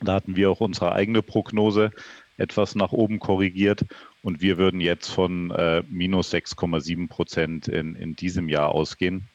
Da 0.00 0.14
hatten 0.14 0.36
wir 0.36 0.50
auch 0.50 0.60
unsere 0.60 0.92
eigene 0.92 1.20
Prognose 1.20 1.90
etwas 2.36 2.76
nach 2.76 2.92
oben 2.92 3.18
korrigiert 3.18 3.84
und 4.22 4.40
wir 4.40 4.56
würden 4.56 4.80
jetzt 4.80 5.08
von 5.08 5.50
äh, 5.50 5.82
minus 5.88 6.32
6,7 6.32 7.08
Prozent 7.08 7.66
in, 7.66 7.96
in 7.96 8.14
diesem 8.14 8.48
Jahr 8.48 8.68
ausgehen. 8.68 9.26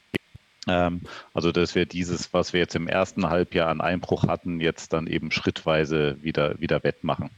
Ähm, 0.67 1.01
also 1.33 1.51
dass 1.51 1.75
wir 1.75 1.85
dieses, 1.85 2.33
was 2.33 2.53
wir 2.53 2.61
jetzt 2.61 2.75
im 2.75 2.87
ersten 2.87 3.29
Halbjahr 3.29 3.67
an 3.67 3.81
Einbruch 3.81 4.27
hatten, 4.27 4.61
jetzt 4.61 4.93
dann 4.93 5.07
eben 5.07 5.29
schrittweise 5.31 6.17
wieder, 6.21 6.57
wieder 6.61 6.85
wettmachen. 6.85 7.31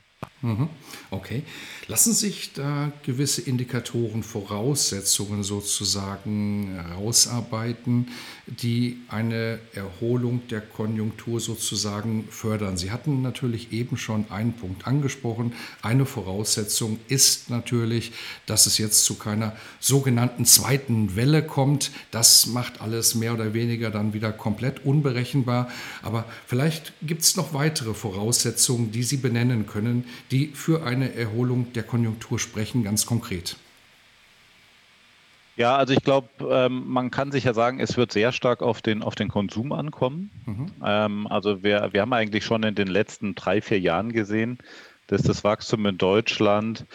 Mhm. 0.43 0.67
Okay. 1.09 1.43
Lassen 1.87 2.13
sich 2.13 2.51
da 2.53 2.91
gewisse 3.03 3.41
Indikatoren, 3.41 4.23
Voraussetzungen 4.23 5.43
sozusagen 5.43 6.81
herausarbeiten, 6.89 8.09
die 8.47 9.01
eine 9.07 9.59
Erholung 9.73 10.45
der 10.49 10.59
Konjunktur 10.59 11.39
sozusagen 11.39 12.27
fördern? 12.29 12.77
Sie 12.77 12.91
hatten 12.91 13.21
natürlich 13.21 13.71
eben 13.71 13.95
schon 13.95 14.29
einen 14.31 14.51
Punkt 14.51 14.85
angesprochen. 14.85 15.53
Eine 15.81 16.05
Voraussetzung 16.05 16.99
ist 17.07 17.49
natürlich, 17.49 18.11
dass 18.45 18.65
es 18.65 18.77
jetzt 18.77 19.05
zu 19.05 19.15
keiner 19.15 19.55
sogenannten 19.79 20.45
zweiten 20.45 21.15
Welle 21.15 21.41
kommt. 21.41 21.91
Das 22.11 22.47
macht 22.47 22.81
alles 22.81 23.15
mehr 23.15 23.33
oder 23.33 23.53
weniger 23.53 23.91
dann 23.91 24.13
wieder 24.13 24.33
komplett 24.33 24.85
unberechenbar. 24.85 25.69
Aber 26.01 26.25
vielleicht 26.47 26.91
gibt 27.01 27.21
es 27.21 27.37
noch 27.37 27.53
weitere 27.53 27.93
Voraussetzungen, 27.93 28.91
die 28.91 29.03
Sie 29.03 29.17
benennen 29.17 29.67
können, 29.67 30.05
die 30.33 30.47
für 30.47 30.83
eine 30.83 31.13
Erholung 31.13 31.71
der 31.73 31.83
Konjunktur 31.83 32.39
sprechen, 32.39 32.83
ganz 32.83 33.05
konkret? 33.05 33.55
Ja, 35.55 35.75
also 35.77 35.93
ich 35.93 36.01
glaube, 36.03 36.29
ähm, 36.49 36.87
man 36.87 37.11
kann 37.11 37.31
sich 37.31 37.43
ja 37.43 37.53
sagen, 37.53 37.79
es 37.79 37.95
wird 37.95 38.11
sehr 38.11 38.31
stark 38.31 38.63
auf 38.63 38.81
den, 38.81 39.03
auf 39.03 39.13
den 39.13 39.29
Konsum 39.29 39.71
ankommen. 39.71 40.31
Mhm. 40.47 40.71
Ähm, 40.83 41.27
also 41.27 41.61
wir, 41.61 41.89
wir 41.93 42.01
haben 42.01 42.13
eigentlich 42.13 42.43
schon 42.43 42.63
in 42.63 42.73
den 42.73 42.87
letzten 42.87 43.35
drei, 43.35 43.61
vier 43.61 43.79
Jahren 43.79 44.11
gesehen, 44.11 44.57
dass 45.05 45.21
das 45.21 45.43
Wachstum 45.43 45.85
in 45.85 45.99
Deutschland 45.99 46.87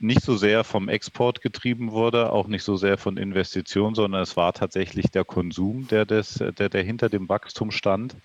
nicht 0.00 0.22
so 0.22 0.36
sehr 0.36 0.64
vom 0.64 0.88
Export 0.88 1.42
getrieben 1.42 1.92
wurde, 1.92 2.32
auch 2.32 2.48
nicht 2.48 2.64
so 2.64 2.76
sehr 2.76 2.98
von 2.98 3.16
Investitionen, 3.16 3.94
sondern 3.94 4.22
es 4.22 4.36
war 4.36 4.52
tatsächlich 4.52 5.12
der 5.12 5.24
Konsum, 5.24 5.86
der, 5.86 6.04
des, 6.04 6.42
der, 6.58 6.68
der 6.68 6.82
hinter 6.82 7.08
dem 7.08 7.28
Wachstum 7.28 7.70
stand. 7.70 8.16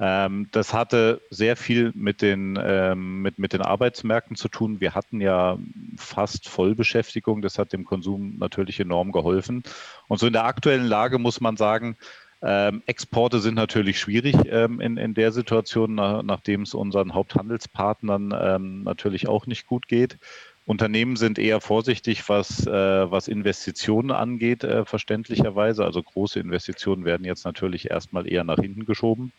Ähm, 0.00 0.48
das 0.50 0.74
hatte 0.74 1.20
sehr 1.30 1.56
viel 1.56 1.92
mit 1.94 2.20
den, 2.20 2.58
ähm, 2.60 3.22
mit, 3.22 3.38
mit 3.38 3.52
den 3.52 3.62
Arbeitsmärkten 3.62 4.36
zu 4.36 4.48
tun. 4.48 4.80
Wir 4.80 4.94
hatten 4.94 5.20
ja 5.20 5.58
fast 5.96 6.48
Vollbeschäftigung. 6.48 7.42
Das 7.42 7.58
hat 7.58 7.72
dem 7.72 7.84
Konsum 7.84 8.36
natürlich 8.38 8.80
enorm 8.80 9.12
geholfen. 9.12 9.62
Und 10.08 10.18
so 10.18 10.26
in 10.26 10.32
der 10.32 10.46
aktuellen 10.46 10.86
Lage 10.86 11.18
muss 11.18 11.40
man 11.40 11.56
sagen, 11.56 11.96
ähm, 12.42 12.82
Exporte 12.86 13.38
sind 13.38 13.54
natürlich 13.54 13.98
schwierig 13.98 14.36
ähm, 14.50 14.80
in, 14.80 14.98
in 14.98 15.14
der 15.14 15.32
Situation, 15.32 15.94
nach, 15.94 16.22
nachdem 16.22 16.62
es 16.62 16.74
unseren 16.74 17.14
Haupthandelspartnern 17.14 18.34
ähm, 18.38 18.82
natürlich 18.82 19.28
auch 19.28 19.46
nicht 19.46 19.66
gut 19.66 19.88
geht. 19.88 20.18
Unternehmen 20.66 21.16
sind 21.16 21.38
eher 21.38 21.60
vorsichtig, 21.60 22.28
was, 22.28 22.66
äh, 22.66 23.10
was 23.10 23.28
Investitionen 23.28 24.10
angeht, 24.10 24.64
äh, 24.64 24.84
verständlicherweise. 24.84 25.84
Also 25.84 26.02
große 26.02 26.40
Investitionen 26.40 27.04
werden 27.04 27.24
jetzt 27.24 27.44
natürlich 27.44 27.90
erstmal 27.90 28.30
eher 28.30 28.44
nach 28.44 28.58
hinten 28.58 28.84
geschoben. 28.86 29.32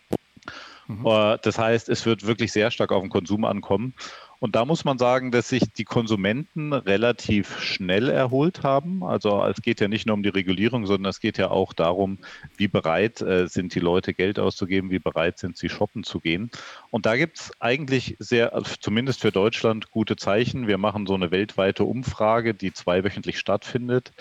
Mhm. 0.87 1.05
Äh, 1.05 1.37
das 1.41 1.57
heißt, 1.57 1.89
es 1.89 2.05
wird 2.05 2.25
wirklich 2.25 2.51
sehr 2.51 2.71
stark 2.71 2.91
auf 2.91 3.01
den 3.01 3.09
Konsum 3.09 3.45
ankommen. 3.45 3.93
Und 4.39 4.55
da 4.55 4.65
muss 4.65 4.85
man 4.85 4.97
sagen, 4.97 5.31
dass 5.31 5.49
sich 5.49 5.63
die 5.73 5.85
Konsumenten 5.85 6.73
relativ 6.73 7.59
schnell 7.61 8.09
erholt 8.09 8.63
haben. 8.63 9.03
Also 9.03 9.43
es 9.45 9.61
geht 9.61 9.79
ja 9.79 9.87
nicht 9.87 10.05
nur 10.05 10.13
um 10.13 10.23
die 10.23 10.29
Regulierung, 10.29 10.85
sondern 10.85 11.09
es 11.09 11.19
geht 11.19 11.37
ja 11.37 11.49
auch 11.49 11.73
darum, 11.73 12.19
wie 12.57 12.67
bereit 12.67 13.21
äh, 13.21 13.47
sind 13.47 13.73
die 13.73 13.79
Leute 13.79 14.13
Geld 14.13 14.37
auszugeben, 14.37 14.91
wie 14.91 14.99
bereit 14.99 15.39
sind 15.39 15.57
sie 15.57 15.69
shoppen 15.69 16.03
zu 16.03 16.19
gehen. 16.19 16.51
Und 16.91 17.05
da 17.05 17.15
gibt 17.15 17.39
es 17.39 17.51
eigentlich 17.59 18.17
sehr, 18.19 18.53
also 18.53 18.75
zumindest 18.79 19.21
für 19.21 19.31
Deutschland, 19.31 19.89
gute 19.89 20.15
Zeichen. 20.15 20.67
Wir 20.67 20.77
machen 20.77 21.07
so 21.07 21.15
eine 21.15 21.31
weltweite 21.31 21.85
Umfrage, 21.85 22.53
die 22.53 22.73
zweiwöchentlich 22.73 23.39
stattfindet. 23.39 24.11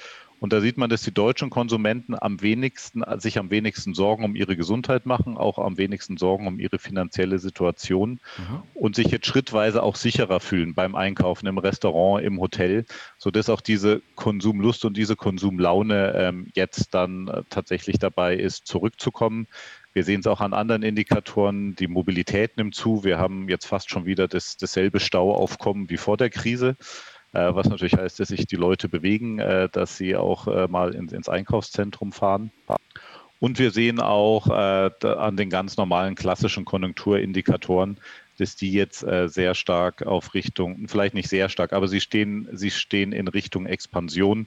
Und 0.40 0.52
da 0.52 0.60
sieht 0.60 0.76
man, 0.76 0.90
dass 0.90 1.02
die 1.02 1.14
deutschen 1.14 1.50
Konsumenten 1.50 2.14
am 2.18 2.42
wenigsten, 2.42 3.02
sich 3.18 3.38
am 3.38 3.50
wenigsten 3.50 3.94
Sorgen 3.94 4.24
um 4.24 4.36
ihre 4.36 4.56
Gesundheit 4.56 5.06
machen, 5.06 5.36
auch 5.36 5.58
am 5.58 5.78
wenigsten 5.78 6.16
Sorgen 6.16 6.46
um 6.46 6.58
ihre 6.58 6.78
finanzielle 6.78 7.38
Situation 7.38 8.20
mhm. 8.36 8.62
und 8.74 8.96
sich 8.96 9.06
jetzt 9.08 9.26
schrittweise 9.26 9.82
auch 9.82 9.96
sicherer 9.96 10.40
fühlen 10.40 10.74
beim 10.74 10.94
Einkaufen 10.94 11.46
im 11.46 11.58
Restaurant, 11.58 12.24
im 12.24 12.40
Hotel, 12.40 12.84
sodass 13.18 13.48
auch 13.48 13.60
diese 13.60 14.02
Konsumlust 14.16 14.84
und 14.84 14.96
diese 14.96 15.16
Konsumlaune 15.16 16.12
ähm, 16.16 16.48
jetzt 16.54 16.94
dann 16.94 17.28
äh, 17.28 17.42
tatsächlich 17.48 17.98
dabei 17.98 18.36
ist, 18.36 18.66
zurückzukommen. 18.66 19.46
Wir 19.94 20.02
sehen 20.02 20.20
es 20.20 20.26
auch 20.26 20.40
an 20.40 20.52
anderen 20.52 20.82
Indikatoren. 20.82 21.76
Die 21.76 21.86
Mobilität 21.86 22.56
nimmt 22.56 22.74
zu. 22.74 23.04
Wir 23.04 23.18
haben 23.18 23.48
jetzt 23.48 23.66
fast 23.66 23.90
schon 23.90 24.06
wieder 24.06 24.26
das, 24.26 24.56
dasselbe 24.56 24.98
Stauaufkommen 24.98 25.88
wie 25.88 25.96
vor 25.96 26.16
der 26.16 26.30
Krise. 26.30 26.76
Äh, 27.34 27.54
was 27.54 27.68
natürlich 27.68 27.94
heißt, 27.94 28.20
dass 28.20 28.28
sich 28.28 28.46
die 28.46 28.56
Leute 28.56 28.88
bewegen, 28.88 29.40
äh, 29.40 29.68
dass 29.68 29.96
sie 29.96 30.14
auch 30.14 30.46
äh, 30.46 30.68
mal 30.68 30.94
ins 30.94 31.28
Einkaufszentrum 31.28 32.12
fahren. 32.12 32.50
Und 33.40 33.58
wir 33.58 33.72
sehen 33.72 34.00
auch 34.00 34.48
an 34.48 35.36
den 35.36 35.50
ganz 35.50 35.76
normalen 35.76 36.14
klassischen 36.14 36.64
Konjunkturindikatoren, 36.64 37.98
dass 38.38 38.56
die 38.56 38.72
jetzt 38.72 39.00
sehr 39.00 39.54
stark 39.54 40.06
auf 40.06 40.32
Richtung, 40.32 40.88
vielleicht 40.88 41.12
nicht 41.12 41.28
sehr 41.28 41.50
stark, 41.50 41.74
aber 41.74 41.86
sie 41.86 42.00
stehen, 42.00 42.48
sie 42.52 42.70
stehen 42.70 43.12
in 43.12 43.28
Richtung 43.28 43.66
Expansion. 43.66 44.46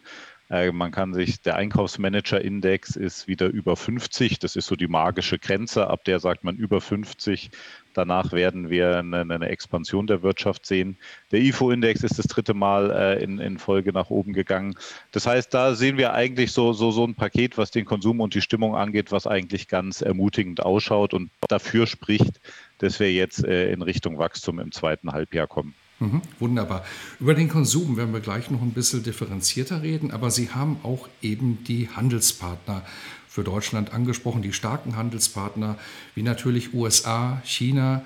Äh, 0.50 0.72
man 0.72 0.92
kann 0.92 1.14
sich, 1.14 1.42
der 1.42 1.56
Einkaufsmanager-Index 1.58 2.96
ist 2.96 3.28
wieder 3.28 3.48
über 3.48 3.76
50. 3.76 4.40
Das 4.40 4.56
ist 4.56 4.68
so 4.68 4.76
die 4.76 4.88
magische 4.88 5.40
Grenze. 5.40 5.88
Ab 5.88 6.06
der 6.06 6.20
sagt 6.20 6.44
man 6.44 6.56
über 6.56 6.80
50. 6.80 7.50
Danach 7.94 8.32
werden 8.32 8.70
wir 8.70 8.98
eine, 8.98 9.22
eine 9.22 9.50
Expansion 9.50 10.08
der 10.08 10.22
Wirtschaft 10.22 10.66
sehen. 10.66 10.98
Der 11.32 11.42
IFO-Index 11.42 12.04
ist 12.04 12.20
das 12.20 12.28
dritte 12.28 12.54
Mal 12.54 12.92
äh, 12.92 13.24
in, 13.24 13.40
in, 13.40 13.58
Folge 13.58 13.92
nach 13.92 14.10
oben 14.10 14.34
gegangen. 14.34 14.76
Das 15.12 15.26
heißt, 15.26 15.54
da 15.54 15.74
sehen 15.74 15.98
wir 15.98 16.14
eigentlich 16.14 16.52
so, 16.52 16.74
so, 16.74 16.92
so 16.92 17.04
ein 17.04 17.16
Paket, 17.16 17.58
was 17.58 17.72
den 17.72 17.86
Konsum 17.86 18.22
und 18.22 18.36
die 18.36 18.42
Stimmung 18.42 18.76
angeht, 18.76 19.12
was 19.12 19.26
eigentlich 19.26 19.68
ganz 19.68 20.02
ermutigend 20.02 20.64
ausschaut 20.64 21.14
und 21.14 21.32
dafür 21.48 21.88
spricht, 21.88 22.40
dass 22.78 23.00
wir 23.00 23.12
jetzt 23.12 23.44
äh, 23.44 23.72
in 23.72 23.82
Richtung 23.82 24.20
Wachstum 24.20 24.60
im 24.60 24.72
zweiten 24.72 25.12
Halbjahr 25.12 25.48
kommen. 25.48 25.74
Mhm, 26.00 26.22
wunderbar. 26.40 26.86
Über 27.20 27.34
den 27.34 27.50
Konsum 27.50 27.98
werden 27.98 28.14
wir 28.14 28.20
gleich 28.20 28.52
noch 28.52 28.62
ein 28.62 28.74
bisschen 28.74 29.02
differenzierter 29.02 29.82
reden, 29.82 30.12
aber 30.12 30.30
Sie 30.30 30.52
haben 30.52 30.78
auch 30.84 31.10
eben 31.24 31.64
die 31.64 31.90
Handelspartner 31.90 32.84
für 33.28 33.44
Deutschland 33.44 33.94
angesprochen, 33.94 34.44
die 34.44 34.54
starken 34.54 34.96
Handelspartner 34.96 35.78
wie 36.14 36.22
natürlich 36.22 36.74
USA, 36.74 37.42
China, 37.44 38.04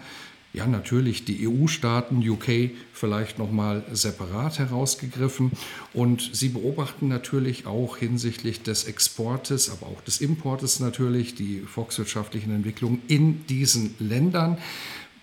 ja 0.53 0.67
natürlich 0.67 1.25
die 1.25 1.47
EU-Staaten, 1.47 2.27
UK 2.27 2.71
vielleicht 2.93 3.39
nochmal 3.39 3.83
separat 3.91 4.59
herausgegriffen. 4.59 5.51
Und 5.93 6.29
Sie 6.33 6.49
beobachten 6.49 7.07
natürlich 7.07 7.65
auch 7.65 7.97
hinsichtlich 7.97 8.61
des 8.61 8.85
Exportes, 8.85 9.69
aber 9.69 9.87
auch 9.87 10.01
des 10.01 10.21
Importes 10.21 10.79
natürlich 10.79 11.35
die 11.35 11.59
volkswirtschaftlichen 11.59 12.53
Entwicklungen 12.53 13.01
in 13.07 13.45
diesen 13.47 13.95
Ländern. 13.99 14.57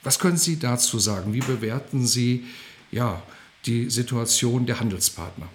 Was 0.09 0.19
können 0.19 0.38
Sie 0.38 0.59
dazu 0.59 0.99
sagen? 0.99 1.35
Wie 1.35 1.41
bewerten 1.41 2.07
Sie 2.07 2.47
ja, 2.91 3.21
die 3.67 3.91
Situation 3.91 4.65
der 4.65 4.81
Handelspartner? 4.81 5.47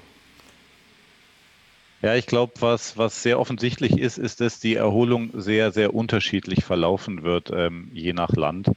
Ja, 2.04 2.14
ich 2.14 2.28
glaube, 2.28 2.54
was, 2.60 2.96
was 2.96 3.24
sehr 3.24 3.40
offensichtlich 3.40 3.98
ist, 3.98 4.20
ist, 4.20 4.42
dass 4.42 4.60
die 4.60 4.76
Erholung 4.76 5.32
sehr, 5.34 5.72
sehr 5.72 5.96
unterschiedlich 5.96 6.64
verlaufen 6.66 7.24
wird, 7.24 7.50
ähm, 7.52 7.90
je 7.96 8.14
nach 8.14 8.30
Land. 8.34 8.70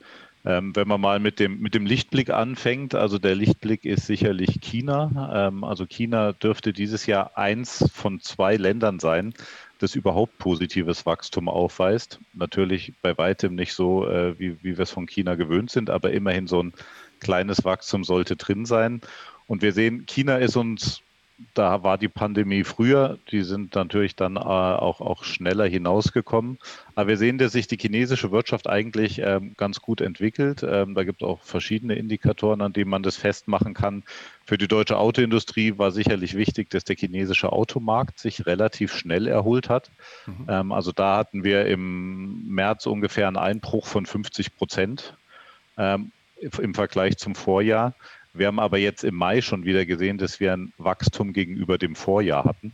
Ähm, 0.46 0.74
wenn 0.74 0.88
man 0.88 1.00
mal 1.00 1.20
mit 1.20 1.40
dem, 1.40 1.60
mit 1.60 1.74
dem 1.74 1.84
Lichtblick 1.84 2.30
anfängt, 2.30 2.94
also 2.94 3.18
der 3.18 3.34
Lichtblick 3.34 3.84
ist 3.84 4.06
sicherlich 4.06 4.62
China. 4.62 5.48
Ähm, 5.48 5.62
also 5.62 5.84
China 5.84 6.32
dürfte 6.32 6.72
dieses 6.72 7.04
Jahr 7.04 7.36
eins 7.36 7.84
von 7.92 8.20
zwei 8.20 8.56
Ländern 8.56 8.98
sein, 8.98 9.34
das 9.78 9.94
überhaupt 9.94 10.38
positives 10.38 11.06
Wachstum 11.06 11.48
aufweist. 11.48 12.20
Natürlich 12.34 12.92
bei 13.02 13.16
weitem 13.18 13.54
nicht 13.54 13.74
so, 13.74 14.08
äh, 14.08 14.38
wie, 14.38 14.56
wie 14.62 14.76
wir 14.76 14.82
es 14.82 14.90
von 14.90 15.06
China 15.06 15.34
gewöhnt 15.34 15.70
sind, 15.70 15.90
aber 15.90 16.12
immerhin 16.12 16.46
so 16.46 16.62
ein 16.62 16.72
kleines 17.20 17.64
Wachstum 17.64 18.04
sollte 18.04 18.36
drin 18.36 18.66
sein. 18.66 19.00
Und 19.46 19.62
wir 19.62 19.72
sehen, 19.72 20.06
China 20.06 20.36
ist 20.38 20.56
uns 20.56 21.02
da 21.54 21.82
war 21.82 21.98
die 21.98 22.08
Pandemie 22.08 22.64
früher, 22.64 23.18
die 23.30 23.42
sind 23.42 23.74
natürlich 23.74 24.16
dann 24.16 24.36
äh, 24.36 24.40
auch, 24.40 25.00
auch 25.00 25.24
schneller 25.24 25.66
hinausgekommen. 25.66 26.58
Aber 26.94 27.08
wir 27.08 27.16
sehen, 27.18 27.36
dass 27.36 27.52
sich 27.52 27.66
die 27.66 27.76
chinesische 27.76 28.30
Wirtschaft 28.30 28.68
eigentlich 28.68 29.18
ähm, 29.18 29.52
ganz 29.56 29.82
gut 29.82 30.00
entwickelt. 30.00 30.64
Ähm, 30.66 30.94
da 30.94 31.04
gibt 31.04 31.22
es 31.22 31.28
auch 31.28 31.42
verschiedene 31.42 31.94
Indikatoren, 31.94 32.62
an 32.62 32.72
denen 32.72 32.90
man 32.90 33.02
das 33.02 33.16
festmachen 33.16 33.74
kann. 33.74 34.02
Für 34.46 34.56
die 34.56 34.68
deutsche 34.68 34.96
Autoindustrie 34.96 35.76
war 35.76 35.90
sicherlich 35.90 36.34
wichtig, 36.34 36.70
dass 36.70 36.84
der 36.84 36.94
chinesische 36.94 37.52
Automarkt 37.52 38.20
sich 38.20 38.46
relativ 38.46 38.94
schnell 38.94 39.26
erholt 39.26 39.68
hat. 39.68 39.90
Mhm. 40.26 40.46
Ähm, 40.48 40.72
also 40.72 40.92
da 40.92 41.16
hatten 41.16 41.42
wir 41.42 41.66
im 41.66 42.46
März 42.46 42.86
ungefähr 42.86 43.26
einen 43.26 43.38
Einbruch 43.38 43.86
von 43.86 44.06
50 44.06 44.56
Prozent 44.56 45.16
ähm, 45.76 46.12
im 46.40 46.74
Vergleich 46.74 47.16
zum 47.18 47.34
Vorjahr. 47.34 47.94
Wir 48.34 48.46
haben 48.46 48.60
aber 48.60 48.78
jetzt 48.78 49.02
im 49.02 49.16
Mai 49.16 49.40
schon 49.40 49.64
wieder 49.64 49.84
gesehen, 49.84 50.16
dass 50.16 50.38
wir 50.38 50.52
ein 50.52 50.72
Wachstum 50.78 51.32
gegenüber 51.32 51.76
dem 51.76 51.96
Vorjahr 51.96 52.44
hatten. 52.44 52.72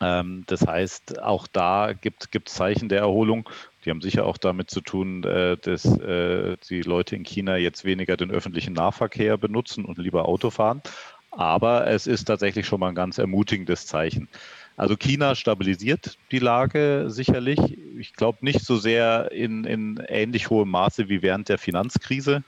Ähm, 0.00 0.44
das 0.46 0.66
heißt, 0.66 1.22
auch 1.22 1.46
da 1.46 1.92
gibt 1.98 2.28
es 2.34 2.52
Zeichen 2.52 2.90
der 2.90 3.00
Erholung. 3.00 3.48
Die 3.84 3.90
haben 3.90 4.00
sicher 4.00 4.26
auch 4.26 4.38
damit 4.38 4.70
zu 4.70 4.80
tun, 4.80 5.24
äh, 5.24 5.56
dass 5.56 5.84
äh, 5.84 6.56
die 6.68 6.82
Leute 6.82 7.16
in 7.16 7.24
China 7.24 7.56
jetzt 7.56 7.84
weniger 7.84 8.16
den 8.16 8.30
öffentlichen 8.30 8.72
Nahverkehr 8.72 9.36
benutzen 9.36 9.84
und 9.84 9.98
lieber 9.98 10.26
Auto 10.26 10.50
fahren. 10.50 10.82
Aber 11.30 11.86
es 11.88 12.06
ist 12.06 12.24
tatsächlich 12.24 12.66
schon 12.66 12.80
mal 12.80 12.88
ein 12.88 12.94
ganz 12.94 13.18
ermutigendes 13.18 13.86
Zeichen. 13.86 14.28
Also 14.76 14.96
China 14.96 15.34
stabilisiert 15.34 16.18
die 16.30 16.38
Lage 16.38 17.06
sicherlich. 17.08 17.58
Ich 17.98 18.14
glaube 18.14 18.38
nicht 18.40 18.60
so 18.60 18.76
sehr 18.76 19.30
in, 19.32 19.64
in 19.64 20.02
ähnlich 20.08 20.50
hohem 20.50 20.70
Maße 20.70 21.08
wie 21.08 21.22
während 21.22 21.48
der 21.48 21.58
Finanzkrise 21.58 22.44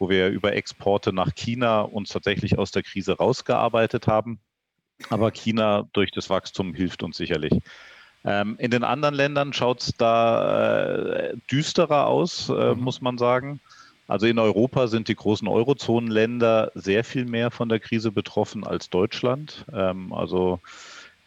wo 0.00 0.08
wir 0.08 0.30
über 0.30 0.54
Exporte 0.54 1.12
nach 1.12 1.34
China 1.34 1.82
uns 1.82 2.08
tatsächlich 2.08 2.58
aus 2.58 2.72
der 2.72 2.82
Krise 2.82 3.18
rausgearbeitet 3.18 4.08
haben. 4.08 4.40
Aber 5.10 5.30
China 5.30 5.88
durch 5.92 6.10
das 6.10 6.30
Wachstum 6.30 6.74
hilft 6.74 7.02
uns 7.02 7.18
sicherlich. 7.18 7.52
Ähm, 8.24 8.56
in 8.58 8.70
den 8.70 8.84
anderen 8.84 9.14
Ländern 9.14 9.52
schaut 9.52 9.80
es 9.80 9.92
da 9.96 11.12
äh, 11.14 11.36
düsterer 11.50 12.06
aus, 12.06 12.48
äh, 12.48 12.74
mhm. 12.74 12.82
muss 12.82 13.00
man 13.00 13.18
sagen. 13.18 13.60
Also 14.08 14.26
in 14.26 14.38
Europa 14.38 14.88
sind 14.88 15.08
die 15.08 15.14
großen 15.14 15.46
Eurozonenländer 15.46 16.72
sehr 16.74 17.04
viel 17.04 17.24
mehr 17.24 17.50
von 17.50 17.68
der 17.68 17.80
Krise 17.80 18.10
betroffen 18.10 18.66
als 18.66 18.90
Deutschland. 18.90 19.64
Ähm, 19.72 20.12
also 20.12 20.60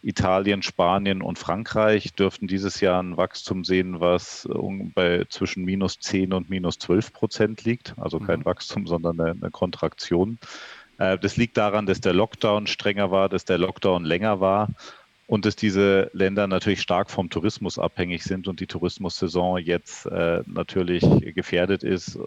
Italien, 0.02 0.62
Spanien 0.62 1.22
und 1.22 1.38
Frankreich 1.38 2.12
dürften 2.12 2.46
dieses 2.46 2.80
Jahr 2.80 3.02
ein 3.02 3.16
Wachstum 3.16 3.64
sehen, 3.64 4.00
was 4.00 4.46
bei 4.94 5.24
zwischen 5.30 5.64
minus 5.64 5.98
10 5.98 6.34
und 6.34 6.50
minus 6.50 6.78
12 6.78 7.14
Prozent 7.14 7.64
liegt. 7.64 7.94
Also 7.96 8.20
kein 8.20 8.40
mhm. 8.40 8.44
Wachstum, 8.44 8.86
sondern 8.86 9.18
eine, 9.18 9.30
eine 9.30 9.50
Kontraktion. 9.50 10.38
Äh, 10.98 11.18
das 11.18 11.36
liegt 11.36 11.56
daran, 11.56 11.86
dass 11.86 12.02
der 12.02 12.12
Lockdown 12.12 12.66
strenger 12.66 13.10
war, 13.10 13.28
dass 13.28 13.46
der 13.46 13.58
Lockdown 13.58 14.04
länger 14.04 14.40
war 14.40 14.68
und 15.34 15.44
dass 15.44 15.56
diese 15.56 16.12
Länder 16.12 16.46
natürlich 16.46 16.80
stark 16.80 17.10
vom 17.10 17.28
Tourismus 17.28 17.76
abhängig 17.76 18.22
sind 18.22 18.46
und 18.46 18.60
die 18.60 18.68
Tourismussaison 18.68 19.58
jetzt 19.58 20.06
äh, 20.06 20.44
natürlich 20.46 21.02
gefährdet 21.34 21.82
ist, 21.82 22.14
äh, 22.14 22.20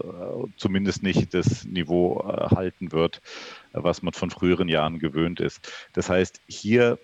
zumindest 0.58 1.04
nicht 1.04 1.34
das 1.34 1.64
Niveau 1.64 2.20
äh, 2.20 2.54
halten 2.54 2.92
wird, 2.92 3.22
was 3.72 4.02
man 4.02 4.12
von 4.12 4.30
früheren 4.30 4.68
Jahren 4.68 5.00
gewöhnt 5.00 5.40
ist. 5.40 5.72
Das 5.94 6.10
heißt, 6.10 6.42
hier 6.50 7.00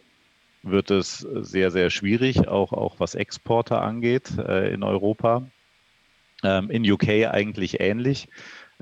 wird 0.61 0.91
es 0.91 1.19
sehr, 1.19 1.71
sehr 1.71 1.89
schwierig, 1.89 2.49
auch, 2.49 2.73
auch 2.73 2.99
was 2.99 3.15
Exporte 3.15 3.79
angeht 3.79 4.37
äh, 4.37 4.73
in 4.73 4.83
Europa. 4.83 5.47
Ähm, 6.43 6.69
in 6.69 6.91
UK 6.91 7.31
eigentlich 7.31 7.79
ähnlich. 7.79 8.27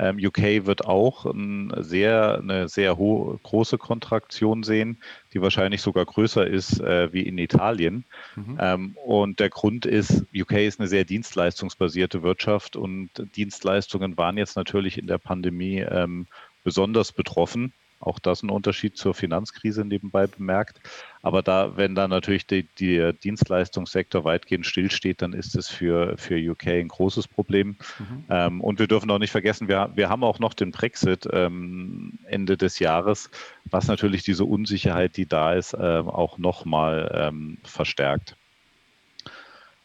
Ähm, 0.02 0.18
UK 0.18 0.66
wird 0.66 0.84
auch 0.86 1.26
ein 1.28 1.72
sehr, 1.78 2.40
eine 2.40 2.68
sehr 2.68 2.98
hohe, 2.98 3.40
große 3.44 3.78
Kontraktion 3.78 4.64
sehen, 4.64 4.98
die 5.32 5.42
wahrscheinlich 5.44 5.84
sogar 5.84 6.06
größer 6.06 6.48
ist 6.48 6.80
äh, 6.80 7.14
wie 7.14 7.22
in 7.22 7.38
Italien. 7.38 8.06
Mhm. 8.36 8.58
Ähm, 8.60 8.98
und 9.06 9.40
der 9.40 9.50
Grund 9.50 9.86
ist, 9.86 10.26
UK 10.36 10.54
ist 10.54 10.80
eine 10.80 10.90
sehr 10.90 11.06
dienstleistungsbasierte 11.06 12.24
Wirtschaft 12.24 12.76
und 12.76 13.10
Dienstleistungen 13.36 14.18
waren 14.18 14.40
jetzt 14.40 14.56
natürlich 14.56 14.98
in 14.98 15.06
der 15.06 15.20
Pandemie 15.20 15.82
ähm, 15.82 16.26
besonders 16.64 17.12
betroffen. 17.12 17.72
Auch 18.02 18.20
das 18.20 18.44
ein 18.44 18.50
Unterschied 18.50 18.98
zur 18.98 19.14
Finanzkrise 19.14 19.86
nebenbei 19.86 20.28
bemerkt. 20.28 20.80
Aber 21.22 21.42
da, 21.42 21.78
wenn 21.78 21.96
da 21.96 22.08
natürlich 22.08 22.48
die, 22.48 22.68
der 22.80 23.14
Dienstleistungssektor 23.14 24.24
weitgehend 24.24 24.66
stillsteht, 24.66 25.22
dann 25.22 25.34
ist 25.34 25.56
es 25.56 25.70
für, 25.70 26.18
für 26.18 26.36
UK 26.36 26.68
ein 26.68 26.88
großes 26.88 27.28
Problem. 27.28 27.78
Mhm. 28.00 28.26
Ähm, 28.30 28.62
und 28.62 28.80
wir 28.80 28.88
dürfen 28.88 29.12
auch 29.12 29.20
nicht 29.20 29.32
vergessen, 29.32 29.68
wir, 29.68 29.92
wir 29.96 30.10
haben 30.10 30.24
auch 30.24 30.40
noch 30.40 30.54
den 30.54 30.72
Brexit 30.72 31.28
ähm, 31.32 32.20
Ende 32.26 32.58
des 32.58 32.80
Jahres, 32.80 33.30
was 33.66 33.88
natürlich 33.88 34.24
diese 34.24 34.46
Unsicherheit, 34.46 35.16
die 35.18 35.28
da 35.28 35.54
ist, 35.54 35.76
ähm, 35.80 36.10
auch 36.10 36.38
nochmal 36.38 37.12
ähm, 37.14 37.58
verstärkt. 37.64 38.36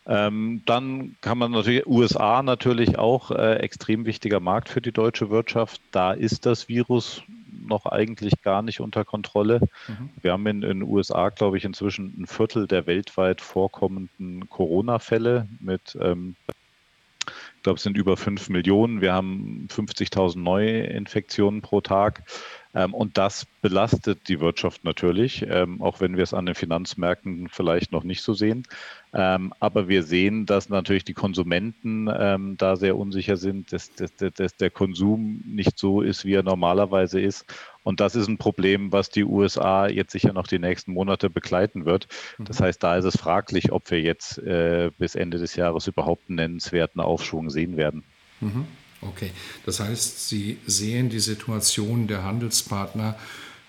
Ähm, 0.09 0.63
dann 0.67 1.17
kann 1.21 1.37
man 1.37 1.51
natürlich, 1.51 1.87
USA 1.87 2.43
natürlich 2.43 2.97
auch 2.97 3.33
äh, 3.33 3.57
extrem 3.57 4.07
wichtiger 4.07 4.39
Markt 4.39 4.69
für 4.69 4.81
die 4.81 4.93
deutsche 4.93 5.31
Wirtschaft. 5.31 5.81
Da 5.91 6.13
ist 6.13 6.47
das 6.47 6.69
Virus 6.69 7.23
noch 7.65 7.87
eigentlich 7.87 8.43
gar 8.43 8.63
nicht 8.63 8.81
unter 8.81 9.05
Kontrolle. 9.05 9.61
Mhm. 9.89 10.11
Wir 10.21 10.33
haben 10.33 10.47
in 10.47 10.61
den 10.61 10.83
USA, 10.83 11.29
glaube 11.31 11.59
ich, 11.59 11.65
inzwischen 11.65 12.15
ein 12.19 12.27
Viertel 12.27 12.67
der 12.67 12.87
weltweit 12.87 13.41
vorkommenden 13.41 14.49
Corona-Fälle 14.49 15.49
mit, 15.61 15.97
ähm, 16.01 16.37
ich 17.27 17.63
glaube, 17.63 17.79
es 17.79 17.83
sind 17.83 17.97
über 17.97 18.17
fünf 18.17 18.49
Millionen. 18.49 19.01
Wir 19.01 19.13
haben 19.13 19.67
50.000 19.71 20.39
Neuinfektionen 20.39 21.63
pro 21.63 21.81
Tag. 21.81 22.23
Ähm, 22.77 22.93
und 22.93 23.17
das 23.17 23.47
belastet 23.63 24.29
die 24.29 24.39
Wirtschaft 24.39 24.85
natürlich, 24.85 25.47
ähm, 25.49 25.81
auch 25.81 26.01
wenn 26.01 26.17
wir 26.17 26.23
es 26.23 26.35
an 26.35 26.45
den 26.45 26.55
Finanzmärkten 26.55 27.49
vielleicht 27.49 27.91
noch 27.91 28.05
nicht 28.05 28.21
so 28.21 28.35
sehen. 28.35 28.65
Ähm, 29.15 29.55
aber 29.61 29.89
wir 29.89 30.03
sehen, 30.03 30.45
dass 30.45 30.69
natürlich 30.69 31.05
die 31.05 31.15
Konsumenten 31.15 32.07
da 32.59 32.77
sehr 32.77 32.99
unsicher 32.99 33.39
sind, 33.39 33.73
dass, 33.73 33.91
dass, 33.95 34.15
dass 34.15 34.57
der 34.57 34.71
Konsum 34.71 35.43
nicht 35.47 35.79
so 35.79 36.03
ist, 36.03 36.27
wie 36.27 36.35
er 36.35 36.43
normalerweise 36.43 37.19
ist. 37.19 37.47
Und 37.83 38.01
das 38.01 38.15
ist 38.15 38.29
ein 38.29 38.37
Problem, 38.37 38.93
was 38.93 39.09
die 39.09 39.25
USA 39.25 39.89
jetzt 39.89 40.13
sicher 40.13 40.35
noch 40.35 40.47
die 40.47 40.59
nächsten 40.59 40.93
Monate 40.93 41.31
begleiten 41.31 41.87
wird. 41.87 42.09
Das 42.39 42.61
mhm. 42.61 42.65
heißt, 42.65 42.83
da 42.83 42.97
ist 42.97 43.05
es 43.05 43.17
fraglich, 43.17 43.73
ob 43.73 43.91
wir 43.91 44.03
jetzt 44.03 44.39
äh, 44.39 44.91
bis 44.99 45.15
Ende 45.15 45.39
des 45.39 45.57
Jahres 45.57 45.87
überhaupt 45.87 46.29
einen 46.29 46.37
nennenswerten 46.37 47.01
Aufschwung 47.01 47.49
sehen 47.49 47.77
werden. 47.77 48.05
Mhm. 48.41 48.67
Okay, 49.09 49.31
das 49.65 49.81
heißt, 49.81 50.29
Sie 50.29 50.59
sehen 50.67 51.11
die 51.11 51.21
Situation 51.21 52.07
der 52.07 52.25
Handelspartner, 52.25 53.17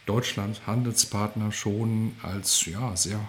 Deutschland 0.06 0.65
Handelspartner 0.65 1.52
schon 1.52 2.13
als 2.23 2.65
ja, 2.65 2.95
sehr 2.95 3.19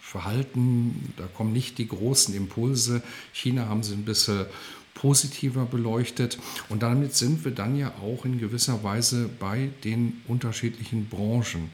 verhalten. 0.00 1.12
Da 1.16 1.24
kommen 1.26 1.52
nicht 1.52 1.78
die 1.78 1.86
großen 1.86 2.34
Impulse. 2.34 3.02
China 3.32 3.68
haben 3.68 3.82
Sie 3.82 3.92
ein 3.92 4.04
bisschen 4.04 4.46
positiver 4.94 5.64
beleuchtet. 5.64 6.38
Und 6.68 6.82
damit 6.82 7.14
sind 7.14 7.44
wir 7.44 7.52
dann 7.52 7.76
ja 7.76 7.92
auch 8.02 8.24
in 8.24 8.38
gewisser 8.38 8.82
Weise 8.82 9.28
bei 9.38 9.70
den 9.84 10.22
unterschiedlichen 10.26 11.08
Branchen, 11.08 11.70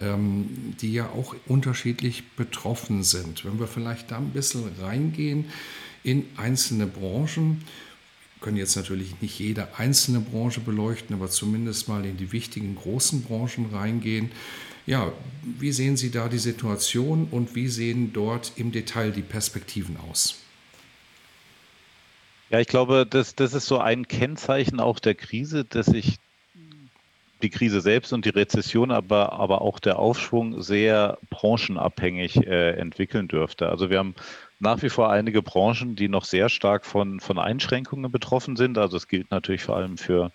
ähm, 0.00 0.74
die 0.80 0.92
ja 0.92 1.10
auch 1.10 1.34
unterschiedlich 1.46 2.30
betroffen 2.36 3.02
sind. 3.02 3.44
Wenn 3.44 3.58
wir 3.58 3.66
vielleicht 3.66 4.10
da 4.10 4.18
ein 4.18 4.30
bisschen 4.30 4.64
reingehen 4.80 5.46
in 6.02 6.24
einzelne 6.36 6.86
Branchen, 6.86 7.62
können 8.42 8.56
jetzt 8.56 8.76
natürlich 8.76 9.20
nicht 9.22 9.38
jede 9.38 9.78
einzelne 9.78 10.20
Branche 10.20 10.60
beleuchten, 10.60 11.14
aber 11.14 11.30
zumindest 11.30 11.88
mal 11.88 12.04
in 12.04 12.16
die 12.16 12.32
wichtigen 12.32 12.76
großen 12.76 13.22
Branchen 13.22 13.70
reingehen. 13.72 14.30
Ja, 14.84 15.12
wie 15.58 15.72
sehen 15.72 15.96
Sie 15.96 16.10
da 16.10 16.28
die 16.28 16.38
Situation 16.38 17.28
und 17.30 17.54
wie 17.54 17.68
sehen 17.68 18.12
dort 18.12 18.52
im 18.56 18.72
Detail 18.72 19.12
die 19.12 19.22
Perspektiven 19.22 19.96
aus? 20.10 20.40
Ja, 22.50 22.60
ich 22.60 22.66
glaube, 22.66 23.06
das, 23.08 23.34
das 23.34 23.54
ist 23.54 23.66
so 23.66 23.78
ein 23.78 24.08
Kennzeichen 24.08 24.80
auch 24.80 24.98
der 24.98 25.14
Krise, 25.14 25.64
dass 25.64 25.86
sich 25.86 26.18
die 27.42 27.50
Krise 27.50 27.80
selbst 27.80 28.12
und 28.12 28.24
die 28.24 28.30
Rezession, 28.30 28.90
aber, 28.90 29.32
aber 29.32 29.62
auch 29.62 29.78
der 29.78 29.98
Aufschwung 29.98 30.62
sehr 30.62 31.18
branchenabhängig 31.30 32.46
äh, 32.46 32.72
entwickeln 32.72 33.28
dürfte. 33.28 33.68
Also 33.68 33.90
wir 33.90 33.98
haben 33.98 34.14
nach 34.62 34.80
wie 34.80 34.90
vor 34.90 35.10
einige 35.10 35.42
Branchen, 35.42 35.96
die 35.96 36.08
noch 36.08 36.24
sehr 36.24 36.48
stark 36.48 36.86
von, 36.86 37.18
von 37.18 37.38
Einschränkungen 37.38 38.12
betroffen 38.12 38.54
sind. 38.54 38.78
Also 38.78 38.96
es 38.96 39.08
gilt 39.08 39.32
natürlich 39.32 39.64
vor 39.64 39.76
allem 39.76 39.98
für 39.98 40.30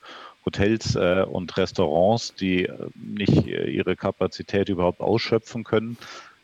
Hotels 0.45 0.95
äh, 0.95 1.23
und 1.25 1.55
Restaurants, 1.55 2.35
die 2.35 2.65
äh, 2.65 2.89
nicht 2.93 3.47
äh, 3.47 3.69
ihre 3.69 3.95
Kapazität 3.95 4.67
überhaupt 4.67 4.99
ausschöpfen 4.99 5.63
können. 5.63 5.97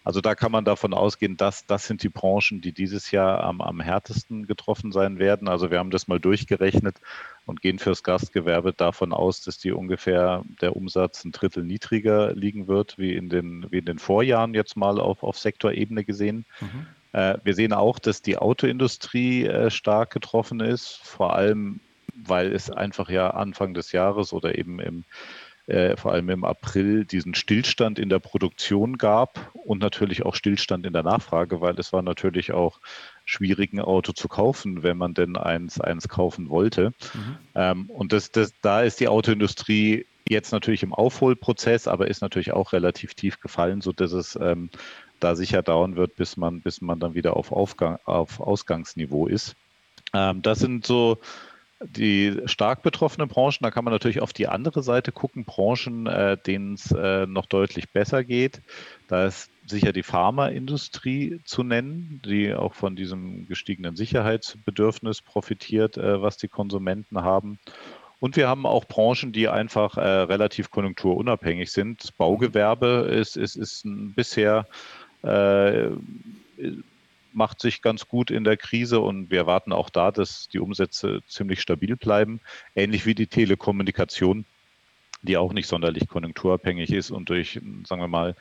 Also 0.06 0.22
da 0.22 0.34
kann 0.34 0.52
man 0.52 0.64
davon 0.64 0.94
ausgehen, 0.94 1.36
dass 1.36 1.66
das 1.66 1.86
sind 1.86 2.04
die 2.04 2.10
Branchen, 2.10 2.62
die 2.62 2.72
dieses 2.72 3.12
Jahr 3.12 3.44
am, 3.44 3.60
am 3.60 3.82
härtesten 3.82 4.48
getroffen 4.48 4.94
sein 4.94 5.20
werden. 5.20 5.50
Also 5.50 5.70
wir 5.70 5.80
haben 5.80 5.92
das 5.92 6.08
mal 6.08 6.20
durchgerechnet 6.22 7.02
und 7.46 7.62
gehen 7.62 7.80
fürs 7.80 8.02
Gastgewerbe 8.04 8.72
davon 8.72 9.12
aus, 9.12 9.42
dass 9.42 9.58
die 9.58 9.74
ungefähr 9.74 10.44
der 10.62 10.78
Umsatz 10.78 11.26
ein 11.26 11.34
Drittel 11.34 11.66
niedriger 11.66 12.34
liegen 12.34 12.70
wird, 12.70 12.98
wie 12.98 13.14
in 13.14 13.28
den, 13.28 13.66
wie 13.72 13.80
in 13.80 13.86
den 13.86 14.00
Vorjahren 14.00 14.54
jetzt 14.54 14.78
mal 14.78 15.02
auf, 15.02 15.22
auf 15.22 15.38
Sektorebene 15.38 16.06
gesehen. 16.06 16.46
Mhm. 16.62 16.88
Äh, 17.14 17.38
wir 17.44 17.54
sehen 17.54 17.74
auch, 17.74 18.00
dass 18.00 18.22
die 18.22 18.38
Autoindustrie 18.38 19.46
äh, 19.46 19.70
stark 19.70 20.12
getroffen 20.12 20.60
ist, 20.60 21.00
vor 21.04 21.36
allem 21.36 21.80
weil 22.16 22.54
es 22.54 22.70
einfach 22.70 23.10
ja 23.10 23.32
Anfang 23.32 23.74
des 23.74 23.92
Jahres 23.92 24.34
oder 24.34 24.58
eben 24.58 24.80
im 24.80 25.04
äh, 25.66 25.96
vor 25.96 26.12
allem 26.12 26.30
im 26.30 26.44
April 26.44 27.06
diesen 27.06 27.36
Stillstand 27.36 27.98
in 27.98 28.10
der 28.10 28.20
Produktion 28.20 28.98
gab 28.98 29.50
und 29.54 29.80
natürlich 29.80 30.26
auch 30.26 30.36
Stillstand 30.36 30.86
in 30.86 30.92
der 30.92 31.04
Nachfrage, 31.04 31.62
weil 31.62 31.80
es 31.80 31.94
war 31.94 32.02
natürlich 32.02 32.52
auch 32.52 32.82
schwierig, 33.24 33.72
ein 33.72 33.80
Auto 33.80 34.12
zu 34.12 34.28
kaufen, 34.28 34.84
wenn 34.84 34.98
man 34.98 35.14
denn 35.14 35.38
eins, 35.38 35.80
eins 35.80 36.10
kaufen 36.10 36.50
wollte. 36.50 36.94
Mhm. 37.14 37.38
Ähm, 37.56 37.90
und 37.90 38.12
das, 38.12 38.32
das, 38.32 38.54
da 38.62 38.82
ist 38.82 39.00
die 39.00 39.08
Autoindustrie 39.08 40.06
jetzt 40.28 40.52
natürlich 40.52 40.84
im 40.84 40.94
Aufholprozess, 40.94 41.88
aber 41.88 42.10
ist 42.10 42.22
natürlich 42.22 42.52
auch 42.52 42.74
relativ 42.74 43.14
tief 43.14 43.40
gefallen, 43.40 43.80
sodass 43.80 44.12
es 44.12 44.38
ähm, 44.42 44.70
da 45.24 45.36
sicher 45.36 45.62
dauern 45.62 45.96
wird, 45.96 46.16
bis 46.16 46.38
man, 46.38 46.62
bis 46.62 46.82
man 46.82 47.00
dann 47.00 47.14
wieder 47.14 47.38
auf, 47.38 47.52
Aufgang, 47.52 48.00
auf 48.06 48.40
Ausgangsniveau 48.40 49.28
ist. 49.28 49.56
Ähm, 50.14 50.42
das 50.42 50.60
sind 50.60 50.86
so 50.86 51.18
die 51.86 52.42
stark 52.46 52.82
betroffenen 52.82 53.28
Branchen, 53.28 53.60
da 53.62 53.72
kann 53.72 53.84
man 53.84 53.94
natürlich 53.94 54.22
auf 54.22 54.34
die 54.34 54.48
andere 54.48 54.84
Seite 54.84 55.12
gucken, 55.12 55.44
Branchen, 55.44 56.08
äh, 56.08 56.38
denen 56.38 56.76
es 56.76 56.92
äh, 56.92 57.26
noch 57.26 57.46
deutlich 57.46 57.92
besser 57.92 58.24
geht. 58.24 58.62
Da 59.08 59.26
ist 59.26 59.50
sicher 59.66 59.92
die 59.92 60.04
Pharmaindustrie 60.04 61.42
zu 61.46 61.64
nennen, 61.64 62.22
die 62.26 62.54
auch 62.54 62.74
von 62.74 62.96
diesem 62.96 63.48
gestiegenen 63.48 63.96
Sicherheitsbedürfnis 63.96 65.22
profitiert, 65.22 65.98
äh, 65.98 66.22
was 66.22 66.38
die 66.38 66.48
Konsumenten 66.48 67.22
haben. 67.22 67.60
Und 68.20 68.38
wir 68.38 68.48
haben 68.48 68.66
auch 68.66 68.86
Branchen, 68.86 69.34
die 69.34 69.50
einfach 69.50 69.98
äh, 69.98 70.02
relativ 70.02 70.72
konjunkturunabhängig 70.72 71.72
sind. 71.72 72.02
Das 72.02 72.14
Baugewerbe 72.14 73.10
ist, 73.12 73.36
ist, 73.36 73.58
ist 73.58 73.84
bisher 73.86 74.66
äh, 75.24 75.90
macht 77.34 77.62
sich 77.62 77.82
ganz 77.82 78.08
gut 78.08 78.32
in 78.32 78.44
der 78.44 78.58
Krise 78.58 79.00
und 79.00 79.32
wir 79.32 79.40
erwarten 79.40 79.74
auch 79.74 79.90
da, 79.90 80.12
dass 80.12 80.48
die 80.50 80.60
Umsätze 80.60 81.22
ziemlich 81.28 81.62
stabil 81.62 81.96
bleiben, 81.96 82.40
ähnlich 82.76 83.06
wie 83.06 83.16
die 83.16 83.28
Telekommunikation, 83.28 84.46
die 85.24 85.38
auch 85.38 85.54
nicht 85.54 85.68
sonderlich 85.68 86.08
konjunkturabhängig 86.08 86.92
ist 86.92 87.12
und 87.12 87.30
durch, 87.30 87.60
sagen 87.86 88.02
wir 88.02 88.08
mal, 88.08 88.36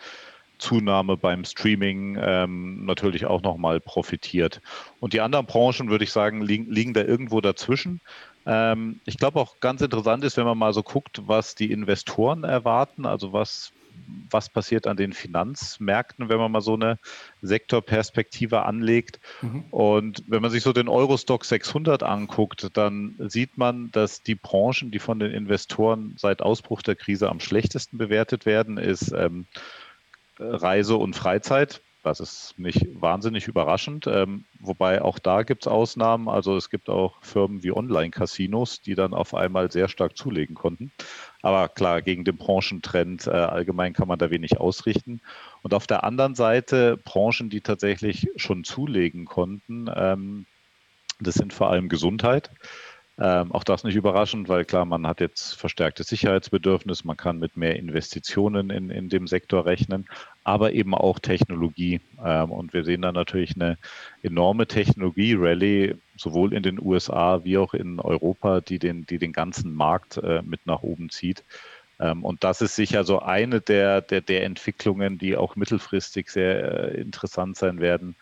Zunahme 0.59 1.17
beim 1.17 1.45
Streaming 1.45 2.17
ähm, 2.21 2.85
natürlich 2.85 3.27
auch 3.27 3.43
nochmal 3.43 3.81
profitiert. 3.81 4.61
Und 5.01 5.13
die 5.13 5.21
anderen 5.21 5.47
Branchen, 5.47 5.91
würde 5.91 6.05
ich 6.05 6.13
sagen, 6.13 6.41
liegen, 6.41 6.71
liegen 6.71 6.95
da 6.95 7.03
irgendwo 7.03 7.41
dazwischen. 7.41 8.01
Ähm, 8.47 9.01
ich 9.05 9.19
glaube 9.19 9.41
auch 9.41 9.59
ganz 9.59 9.81
interessant 9.81 10.23
ist, 10.23 10.37
wenn 10.37 10.45
man 10.45 10.59
mal 10.59 10.73
so 10.73 10.85
guckt, 10.85 11.23
was 11.27 11.57
die 11.57 11.73
Investoren 11.73 12.45
erwarten, 12.45 13.07
also 13.07 13.33
was 13.33 13.73
was 14.31 14.49
passiert 14.49 14.87
an 14.87 14.97
den 14.97 15.13
Finanzmärkten, 15.13 16.29
wenn 16.29 16.39
man 16.39 16.51
mal 16.51 16.61
so 16.61 16.75
eine 16.75 16.99
Sektorperspektive 17.43 18.65
anlegt. 18.65 19.21
Mhm. 19.43 19.65
Und 19.71 20.25
wenn 20.27 20.43
man 20.43 20.51
sich 20.51 20.63
so 20.63 20.73
den 20.73 20.89
Eurostock 20.89 21.45
600 21.45 22.03
anguckt, 22.03 22.69
dann 22.75 23.15
sieht 23.19 23.59
man, 23.59 23.91
dass 23.93 24.23
die 24.23 24.35
Branchen, 24.35 24.91
die 24.91 24.99
von 24.99 25.19
den 25.19 25.33
Investoren 25.33 26.15
seit 26.17 26.43
Ausbruch 26.43 26.83
der 26.83 26.97
Krise 26.97 27.29
am 27.29 27.41
schlechtesten 27.41 27.99
bewertet 27.99 28.47
werden, 28.47 28.79
ist 28.79 29.13
ähm, 29.13 29.47
Reise 30.39 30.97
und 30.97 31.15
Freizeit. 31.15 31.81
Das 32.03 32.19
ist 32.19 32.59
nicht 32.59 33.01
wahnsinnig 33.01 33.47
überraschend, 33.47 34.09
ähm, 34.09 34.45
wobei 34.59 35.03
auch 35.03 35.21
da 35.21 35.45
gibt 35.45 35.63
es 35.63 35.69
Ausnahmen. 35.69 36.29
Also 36.29 36.57
es 36.57 36.69
gibt 36.69 36.89
auch 36.89 37.23
Firmen 37.23 37.63
wie 37.63 37.71
Online-Casinos, 37.71 38.83
die 38.83 38.97
dann 38.97 39.15
auf 39.15 39.35
einmal 39.35 39.71
sehr 39.71 39.87
stark 39.87 40.17
zulegen 40.17 40.57
konnten. 40.57 40.91
Aber 41.43 41.69
klar, 41.69 42.03
gegen 42.03 42.25
den 42.25 42.37
Branchentrend 42.37 43.27
äh, 43.27 43.31
allgemein 43.31 43.93
kann 43.93 44.09
man 44.09 44.19
da 44.19 44.31
wenig 44.31 44.59
ausrichten. 44.59 45.21
Und 45.63 45.75
auf 45.75 45.89
der 45.89 46.05
anderen 46.05 46.37
Seite 46.37 46.97
Branchen, 46.97 47.51
die 47.51 47.61
tatsächlich 47.61 48.29
schon 48.37 48.63
zulegen 48.65 49.25
konnten, 49.25 49.91
ähm, 49.95 50.47
das 51.21 51.35
sind 51.35 51.53
vor 51.53 51.71
allem 51.71 51.89
Gesundheit. 51.89 52.51
Ähm, 53.19 53.53
auch 53.53 53.65
das 53.65 53.85
nicht 53.85 53.95
überraschend, 53.95 54.49
weil 54.49 54.65
klar, 54.65 54.87
man 54.87 55.07
hat 55.07 55.21
jetzt 55.21 55.53
verstärktes 55.53 56.09
Sicherheitsbedürfnis, 56.09 57.05
man 57.05 57.17
kann 57.17 57.39
mit 57.39 57.59
mehr 57.59 57.77
Investitionen 57.77 58.71
in, 58.71 58.89
in 58.89 59.11
dem 59.11 59.27
Sektor 59.27 59.67
rechnen, 59.67 60.07
aber 60.45 60.73
eben 60.73 60.95
auch 60.95 61.19
Technologie. 61.19 62.01
Ähm, 62.25 62.51
und 62.51 62.73
wir 62.73 62.85
sehen 62.85 63.03
da 63.03 63.13
natürlich 63.13 63.55
eine 63.55 63.77
enorme 64.23 64.67
Technologie-Rallye, 64.67 65.97
sowohl 66.17 66.55
in 66.55 66.63
den 66.63 66.81
USA 66.81 67.45
wie 67.45 67.59
auch 67.59 67.75
in 67.75 68.01
Europa, 68.01 68.63
die 68.63 68.79
den, 68.79 69.05
die 69.05 69.19
den 69.19 69.35
ganzen 69.35 69.75
Markt 69.75 70.17
äh, 70.17 70.41
mit 70.43 70.65
nach 70.65 70.83
oben 70.83 71.11
zieht. 71.11 71.45
Ähm, 72.01 72.25
und 72.25 72.45
das 72.45 72.63
ist 72.63 72.77
sicher 72.77 73.05
so 73.05 73.19
eine 73.21 73.61
der, 73.61 74.01
der, 74.01 74.23
der 74.23 74.45
Entwicklungen, 74.45 75.19
die 75.19 75.37
auch 75.37 75.55
mittelfristig 75.55 76.31
sehr 76.31 76.95
äh, 76.95 77.01
interessant 77.01 77.59
sein 77.59 77.79
werden 77.79 78.17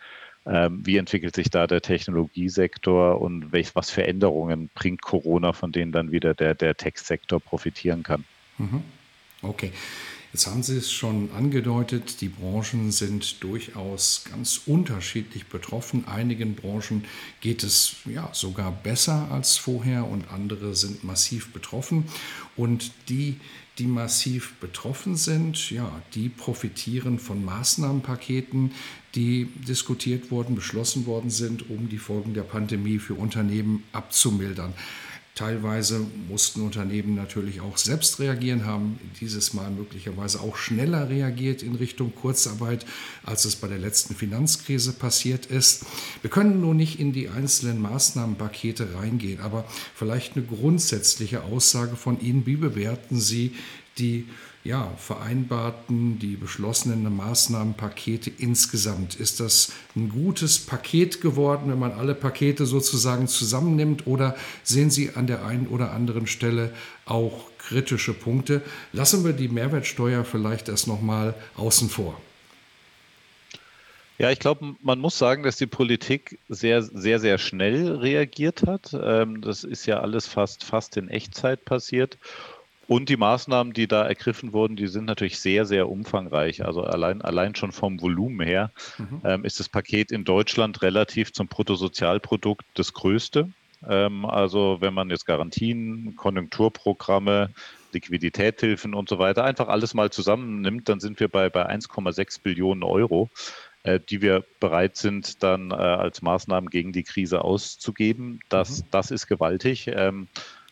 wie 0.45 0.97
entwickelt 0.97 1.35
sich 1.35 1.49
da 1.49 1.67
der 1.67 1.81
Technologiesektor 1.81 3.21
und 3.21 3.51
welch, 3.51 3.75
was 3.75 3.91
für 3.91 4.05
Änderungen 4.05 4.69
bringt 4.73 5.01
Corona, 5.01 5.53
von 5.53 5.71
denen 5.71 5.91
dann 5.91 6.11
wieder 6.11 6.33
der, 6.33 6.55
der 6.55 6.75
Tech-Sektor 6.75 7.39
profitieren 7.39 8.01
kann? 8.01 8.25
Mhm. 8.57 8.81
Okay. 9.43 9.71
Jetzt 10.33 10.47
haben 10.47 10.63
Sie 10.63 10.77
es 10.77 10.89
schon 10.89 11.29
angedeutet, 11.33 12.21
die 12.21 12.29
Branchen 12.29 12.93
sind 12.93 13.43
durchaus 13.43 14.23
ganz 14.31 14.61
unterschiedlich 14.65 15.47
betroffen. 15.47 16.07
Einigen 16.07 16.55
Branchen 16.55 17.03
geht 17.41 17.63
es 17.63 17.97
ja 18.05 18.29
sogar 18.31 18.71
besser 18.71 19.27
als 19.29 19.57
vorher 19.57 20.07
und 20.07 20.31
andere 20.31 20.73
sind 20.73 21.03
massiv 21.03 21.51
betroffen. 21.51 22.05
Und 22.55 22.93
die, 23.09 23.41
die 23.77 23.87
massiv 23.87 24.53
betroffen 24.61 25.17
sind, 25.17 25.69
ja, 25.69 26.01
die 26.13 26.29
profitieren 26.29 27.19
von 27.19 27.43
Maßnahmenpaketen, 27.43 28.71
die 29.15 29.45
diskutiert 29.67 30.31
wurden, 30.31 30.55
beschlossen 30.55 31.05
worden 31.05 31.29
sind, 31.29 31.69
um 31.69 31.89
die 31.89 31.97
Folgen 31.97 32.33
der 32.33 32.43
Pandemie 32.43 32.99
für 32.99 33.15
Unternehmen 33.15 33.83
abzumildern. 33.91 34.73
Teilweise 35.33 36.05
mussten 36.27 36.61
Unternehmen 36.61 37.15
natürlich 37.15 37.61
auch 37.61 37.77
selbst 37.77 38.19
reagieren, 38.19 38.65
haben 38.65 38.99
dieses 39.21 39.53
Mal 39.53 39.71
möglicherweise 39.71 40.41
auch 40.41 40.57
schneller 40.57 41.09
reagiert 41.09 41.63
in 41.63 41.75
Richtung 41.75 42.13
Kurzarbeit, 42.13 42.85
als 43.23 43.45
es 43.45 43.55
bei 43.55 43.69
der 43.69 43.79
letzten 43.79 44.13
Finanzkrise 44.13 44.91
passiert 44.91 45.45
ist. 45.45 45.85
Wir 46.21 46.29
können 46.29 46.59
nur 46.59 46.73
nicht 46.73 46.99
in 46.99 47.13
die 47.13 47.29
einzelnen 47.29 47.81
Maßnahmenpakete 47.81 48.93
reingehen, 48.93 49.39
aber 49.39 49.63
vielleicht 49.95 50.35
eine 50.35 50.45
grundsätzliche 50.45 51.43
Aussage 51.43 51.95
von 51.95 52.19
Ihnen. 52.19 52.45
Wie 52.45 52.57
bewerten 52.57 53.17
Sie 53.17 53.55
die 53.97 54.27
ja, 54.63 54.91
vereinbarten, 54.97 56.19
die 56.19 56.35
beschlossenen 56.35 57.15
Maßnahmenpakete 57.15 58.31
insgesamt? 58.37 59.15
Ist 59.15 59.39
das 59.39 59.73
ein 59.95 60.09
gutes 60.09 60.59
Paket 60.59 61.21
geworden, 61.21 61.71
wenn 61.71 61.79
man 61.79 61.93
alle 61.93 62.13
Pakete 62.13 62.65
sozusagen 62.65 63.27
zusammennimmt? 63.27 64.05
Oder 64.05 64.35
sehen 64.63 64.91
Sie 64.91 65.11
an 65.15 65.27
der 65.27 65.45
einen 65.45 65.67
oder 65.67 65.91
anderen 65.91 66.27
Stelle 66.27 66.73
auch 67.05 67.49
kritische 67.57 68.13
Punkte? 68.13 68.61
Lassen 68.93 69.25
wir 69.25 69.33
die 69.33 69.47
Mehrwertsteuer 69.47 70.23
vielleicht 70.23 70.69
erst 70.69 70.87
nochmal 70.87 71.33
außen 71.57 71.89
vor. 71.89 72.19
Ja, 74.21 74.29
ich 74.29 74.37
glaube, 74.37 74.75
man 74.83 74.99
muss 74.99 75.17
sagen, 75.17 75.41
dass 75.41 75.55
die 75.55 75.65
Politik 75.65 76.37
sehr, 76.47 76.83
sehr, 76.83 77.19
sehr 77.19 77.39
schnell 77.39 77.95
reagiert 77.95 78.67
hat. 78.67 78.93
Ähm, 78.93 79.41
das 79.41 79.63
ist 79.63 79.87
ja 79.87 79.99
alles 79.99 80.27
fast, 80.27 80.63
fast 80.63 80.95
in 80.95 81.07
Echtzeit 81.07 81.65
passiert. 81.65 82.19
Und 82.87 83.09
die 83.09 83.17
Maßnahmen, 83.17 83.73
die 83.73 83.87
da 83.87 84.05
ergriffen 84.05 84.53
wurden, 84.53 84.75
die 84.75 84.87
sind 84.87 85.05
natürlich 85.05 85.39
sehr, 85.39 85.65
sehr 85.65 85.89
umfangreich. 85.89 86.65
Also 86.65 86.83
allein, 86.83 87.21
allein 87.21 87.55
schon 87.55 87.71
vom 87.71 88.01
Volumen 88.01 88.45
her 88.45 88.71
mhm. 88.97 89.21
ähm, 89.23 89.45
ist 89.45 89.59
das 89.59 89.69
Paket 89.69 90.11
in 90.11 90.23
Deutschland 90.23 90.81
relativ 90.81 91.31
zum 91.31 91.47
Bruttosozialprodukt 91.47 92.65
das 92.73 92.93
größte. 92.93 93.49
Ähm, 93.87 94.25
also 94.25 94.77
wenn 94.81 94.93
man 94.93 95.09
jetzt 95.09 95.25
Garantien, 95.25 96.15
Konjunkturprogramme, 96.15 97.51
Liquiditätshilfen 97.93 98.93
und 98.93 99.09
so 99.09 99.19
weiter 99.19 99.43
einfach 99.43 99.67
alles 99.67 99.93
mal 99.93 100.11
zusammennimmt, 100.11 100.87
dann 100.89 100.99
sind 100.99 101.19
wir 101.19 101.27
bei, 101.27 101.49
bei 101.49 101.69
1,6 101.69 102.41
Billionen 102.41 102.83
Euro, 102.83 103.29
äh, 103.83 103.99
die 103.99 104.21
wir 104.21 104.45
bereit 104.59 104.97
sind, 104.97 105.43
dann 105.43 105.71
äh, 105.71 105.75
als 105.75 106.21
Maßnahmen 106.21 106.69
gegen 106.69 106.93
die 106.93 107.03
Krise 107.03 107.43
auszugeben. 107.43 108.39
Das, 108.49 108.81
mhm. 108.81 108.87
das 108.91 109.11
ist 109.11 109.27
gewaltig. 109.27 109.87
Ähm, 109.87 110.27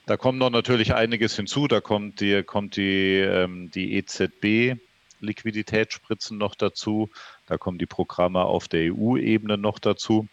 da 0.10 0.18
kommt 0.18 0.40
noch 0.40 0.50
natürlich 0.50 0.96
einiges 0.96 1.36
hinzu. 1.36 1.68
Da 1.68 1.82
kommt 1.82 2.20
die, 2.20 2.42
kommt 2.42 2.78
die, 2.78 3.18
ähm, 3.20 3.70
die 3.70 3.94
EZB. 3.94 4.80
Liquiditätsspritzen 5.22 6.38
noch 6.38 6.56
dazu. 6.56 7.10
Da 7.46 7.58
kommen 7.58 7.78
die 7.78 7.86
Programme 7.86 8.42
auf 8.42 8.68
der 8.68 8.92
EU-Ebene 8.92 9.58
noch 9.58 9.78
dazu. 9.78 10.28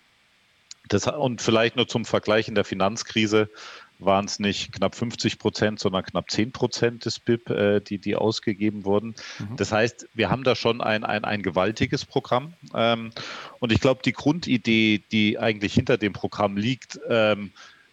Das, 0.89 1.07
und 1.09 1.43
vielleicht 1.43 1.77
nur 1.77 1.89
zum 1.89 2.07
Vergleich 2.07 2.49
in 2.49 2.55
der 2.55 2.65
Finanzkrise 2.65 3.51
waren 3.99 4.25
es 4.25 4.39
nicht 4.39 4.73
knapp 4.73 4.95
50 4.95 5.39
Prozent, 5.39 5.79
sondern 5.79 6.05
knapp 6.05 6.31
10 6.31 6.53
Prozent 6.53 7.05
des 7.05 7.19
BIP, 7.19 7.51
äh, 7.51 7.81
die, 7.81 7.99
die 7.99 8.17
ausgegeben 8.17 8.87
wurden. 8.87 9.15
Mhm. 9.39 9.57
Das 9.57 9.73
heißt, 9.73 10.09
wir 10.15 10.31
haben 10.31 10.45
da 10.45 10.55
schon 10.55 10.81
ein, 10.81 11.05
ein, 11.05 11.25
ein 11.25 11.43
gewaltiges 11.43 12.07
Programm. 12.07 12.55
Ähm, 12.75 13.11
und 13.59 13.73
ich 13.73 13.81
glaube, 13.81 14.01
die 14.03 14.13
Grundidee, 14.13 15.03
die 15.13 15.39
eigentlich 15.39 15.75
hinter 15.75 15.99
dem 15.99 16.15
Programm 16.15 16.57
liegt, 16.57 16.99
ähm, 17.11 17.53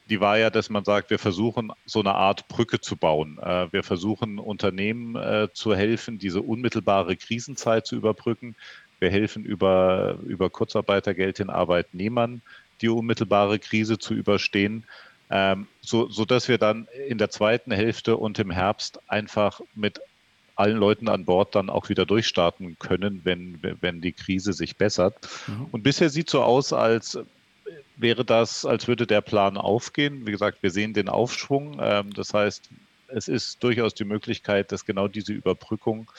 die 0.10 0.20
war 0.20 0.38
ja, 0.38 0.50
dass 0.50 0.70
man 0.70 0.84
sagt, 0.84 1.10
wir 1.10 1.20
versuchen 1.20 1.72
so 1.86 2.00
eine 2.00 2.13
Art 2.13 2.48
Brücke 2.48 2.82
zu 2.82 2.98
bauen. 2.98 3.39
Äh, 3.42 3.72
wir 3.72 3.84
versuchen 3.84 4.39
Unternehmen 4.39 5.16
äh, 5.16 5.48
zu 5.54 5.76
helfen, 5.76 6.20
diese 6.20 6.42
unmittelbare 6.42 7.16
Krisenzeit 7.16 7.88
zu 7.88 7.96
überbrücken. 7.96 8.56
Wir 9.00 9.10
helfen 9.10 9.46
über, 9.46 10.18
über 10.26 10.50
Kurzarbeitergeld 10.50 11.39
den 11.39 11.50
Arbeitnehmern, 11.50 12.42
die 12.82 12.89
unmittelbare 12.89 13.60
Krise 13.60 13.98
zu 13.98 14.13
überstehen, 14.13 14.86
ähm, 15.30 15.68
so, 15.82 16.10
sodass 16.10 16.48
wir 16.48 16.58
dann 16.58 16.88
in 17.08 17.18
der 17.18 17.30
zweiten 17.30 17.72
Hälfte 17.72 18.18
und 18.18 18.39
im 18.39 18.52
Herbst 18.52 19.00
einfach 19.08 19.62
mit 19.74 20.00
allen 20.56 20.78
Leuten 20.78 21.10
an 21.10 21.26
Bord 21.26 21.56
dann 21.56 21.70
auch 21.70 21.89
wieder 21.89 22.06
durchstarten 22.06 22.78
können, 22.78 23.22
wenn, 23.24 23.60
wenn 23.82 24.02
die 24.02 24.12
Krise 24.12 24.54
sich 24.54 24.76
bessert. 24.76 25.16
Mhm. 25.48 25.68
Und 25.72 25.84
bisher 25.84 26.10
sieht 26.10 26.30
so 26.30 26.44
aus, 26.44 26.74
als 26.74 27.18
wäre 27.95 28.25
das, 28.25 28.65
als 28.65 28.88
würde 28.88 29.08
der 29.08 29.21
Plan 29.21 29.58
aufgehen. 29.58 30.25
Wie 30.25 30.32
gesagt, 30.32 30.63
wir 30.63 30.71
sehen 30.71 30.93
den 30.93 31.10
Aufschwung. 31.10 31.79
Ähm, 31.82 32.13
das 32.13 32.34
heißt, 32.34 32.69
es 33.08 33.27
ist 33.27 33.63
durchaus 33.63 33.93
die 33.93 34.06
Möglichkeit, 34.06 34.71
dass 34.71 34.86
genau 34.86 35.08
diese 35.08 35.34
Überbrückung 35.34 36.10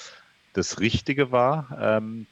das 0.52 0.80
Richtige 0.80 1.32
war, 1.32 1.76
ähm, 1.80 2.26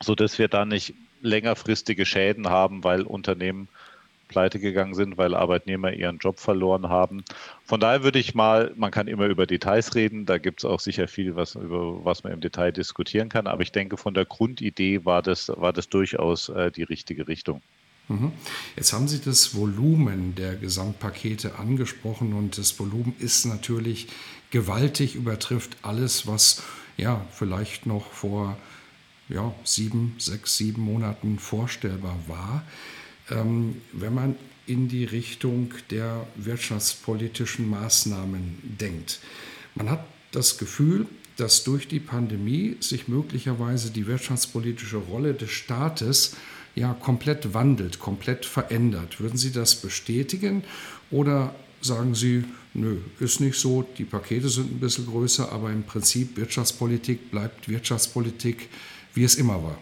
sodass 0.00 0.38
wir 0.38 0.48
da 0.48 0.64
nicht 0.64 0.94
längerfristige 1.20 2.06
Schäden 2.06 2.48
haben, 2.48 2.84
weil 2.84 3.02
Unternehmen 3.02 3.68
pleite 4.28 4.60
gegangen 4.60 4.94
sind, 4.94 5.18
weil 5.18 5.34
Arbeitnehmer 5.34 5.92
ihren 5.92 6.18
Job 6.18 6.38
verloren 6.38 6.88
haben. 6.88 7.24
Von 7.64 7.80
daher 7.80 8.04
würde 8.04 8.20
ich 8.20 8.34
mal, 8.34 8.72
man 8.76 8.92
kann 8.92 9.08
immer 9.08 9.26
über 9.26 9.44
Details 9.44 9.96
reden, 9.96 10.24
da 10.24 10.38
gibt 10.38 10.60
es 10.60 10.64
auch 10.64 10.78
sicher 10.78 11.08
viel, 11.08 11.34
was, 11.34 11.56
über 11.56 12.04
was 12.04 12.22
man 12.22 12.32
im 12.32 12.40
Detail 12.40 12.70
diskutieren 12.70 13.28
kann, 13.28 13.48
aber 13.48 13.62
ich 13.62 13.72
denke, 13.72 13.96
von 13.96 14.14
der 14.14 14.24
Grundidee 14.24 15.04
war 15.04 15.20
das, 15.20 15.48
war 15.48 15.72
das 15.72 15.88
durchaus 15.88 16.48
äh, 16.48 16.70
die 16.70 16.84
richtige 16.84 17.26
Richtung. 17.26 17.60
Mhm. 18.10 18.32
Jetzt 18.76 18.92
haben 18.92 19.06
Sie 19.06 19.20
das 19.20 19.54
Volumen 19.54 20.34
der 20.34 20.56
Gesamtpakete 20.56 21.58
angesprochen 21.58 22.32
und 22.32 22.58
das 22.58 22.78
Volumen 22.78 23.14
ist 23.20 23.46
natürlich 23.46 24.08
gewaltig, 24.50 25.14
übertrifft 25.14 25.76
alles, 25.82 26.26
was 26.26 26.62
ja 26.96 27.24
vielleicht 27.32 27.86
noch 27.86 28.12
vor 28.12 28.58
ja, 29.28 29.54
sieben, 29.62 30.16
sechs, 30.18 30.56
sieben 30.56 30.82
Monaten 30.82 31.38
vorstellbar 31.38 32.18
war. 32.26 32.64
Ähm, 33.30 33.80
wenn 33.92 34.12
man 34.12 34.34
in 34.66 34.88
die 34.88 35.04
Richtung 35.04 35.72
der 35.90 36.26
wirtschaftspolitischen 36.36 37.70
Maßnahmen 37.70 38.76
denkt. 38.80 39.20
Man 39.74 39.88
hat 39.88 40.04
das 40.32 40.58
Gefühl, 40.58 41.06
dass 41.40 41.64
durch 41.64 41.88
die 41.88 42.00
Pandemie 42.00 42.76
sich 42.80 43.08
möglicherweise 43.08 43.90
die 43.90 44.06
wirtschaftspolitische 44.06 44.98
Rolle 44.98 45.32
des 45.34 45.50
Staates 45.50 46.36
ja 46.74 46.94
komplett 46.94 47.54
wandelt, 47.54 47.98
komplett 47.98 48.44
verändert. 48.44 49.20
Würden 49.20 49.38
Sie 49.38 49.50
das 49.50 49.74
bestätigen 49.74 50.62
oder 51.10 51.54
sagen 51.80 52.14
Sie, 52.14 52.44
nö, 52.74 52.98
ist 53.18 53.40
nicht 53.40 53.58
so, 53.58 53.86
die 53.96 54.04
Pakete 54.04 54.48
sind 54.48 54.70
ein 54.70 54.80
bisschen 54.80 55.06
größer, 55.06 55.50
aber 55.50 55.70
im 55.70 55.82
Prinzip 55.82 56.36
Wirtschaftspolitik 56.36 57.30
bleibt 57.30 57.68
Wirtschaftspolitik, 57.68 58.68
wie 59.14 59.24
es 59.24 59.36
immer 59.36 59.62
war? 59.62 59.78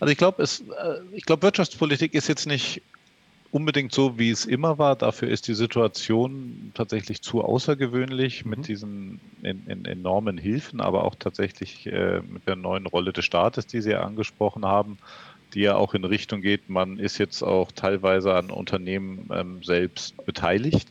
Also 0.00 0.12
ich 0.12 0.18
glaube, 0.18 0.42
äh, 0.42 0.46
ich 1.12 1.24
glaube, 1.24 1.42
Wirtschaftspolitik 1.42 2.14
ist 2.14 2.28
jetzt 2.28 2.46
nicht 2.46 2.82
unbedingt 3.50 3.92
so, 3.92 4.18
wie 4.18 4.30
es 4.30 4.44
immer 4.44 4.78
war. 4.78 4.96
Dafür 4.96 5.28
ist 5.28 5.48
die 5.48 5.54
Situation 5.54 6.72
tatsächlich 6.74 7.22
zu 7.22 7.42
außergewöhnlich 7.42 8.44
mhm. 8.44 8.50
mit 8.50 8.68
diesen 8.68 9.20
in, 9.42 9.66
in 9.66 9.84
enormen 9.84 10.38
Hilfen, 10.38 10.80
aber 10.80 11.04
auch 11.04 11.14
tatsächlich 11.14 11.86
äh, 11.86 12.20
mit 12.20 12.46
der 12.46 12.56
neuen 12.56 12.86
Rolle 12.86 13.12
des 13.12 13.24
Staates, 13.24 13.66
die 13.66 13.80
Sie 13.80 13.90
ja 13.90 14.02
angesprochen 14.02 14.64
haben, 14.64 14.98
die 15.54 15.60
ja 15.60 15.76
auch 15.76 15.94
in 15.94 16.04
Richtung 16.04 16.42
geht, 16.42 16.68
man 16.68 16.98
ist 16.98 17.18
jetzt 17.18 17.42
auch 17.42 17.72
teilweise 17.72 18.34
an 18.34 18.50
Unternehmen 18.50 19.28
ähm, 19.32 19.62
selbst 19.62 20.24
beteiligt. 20.26 20.88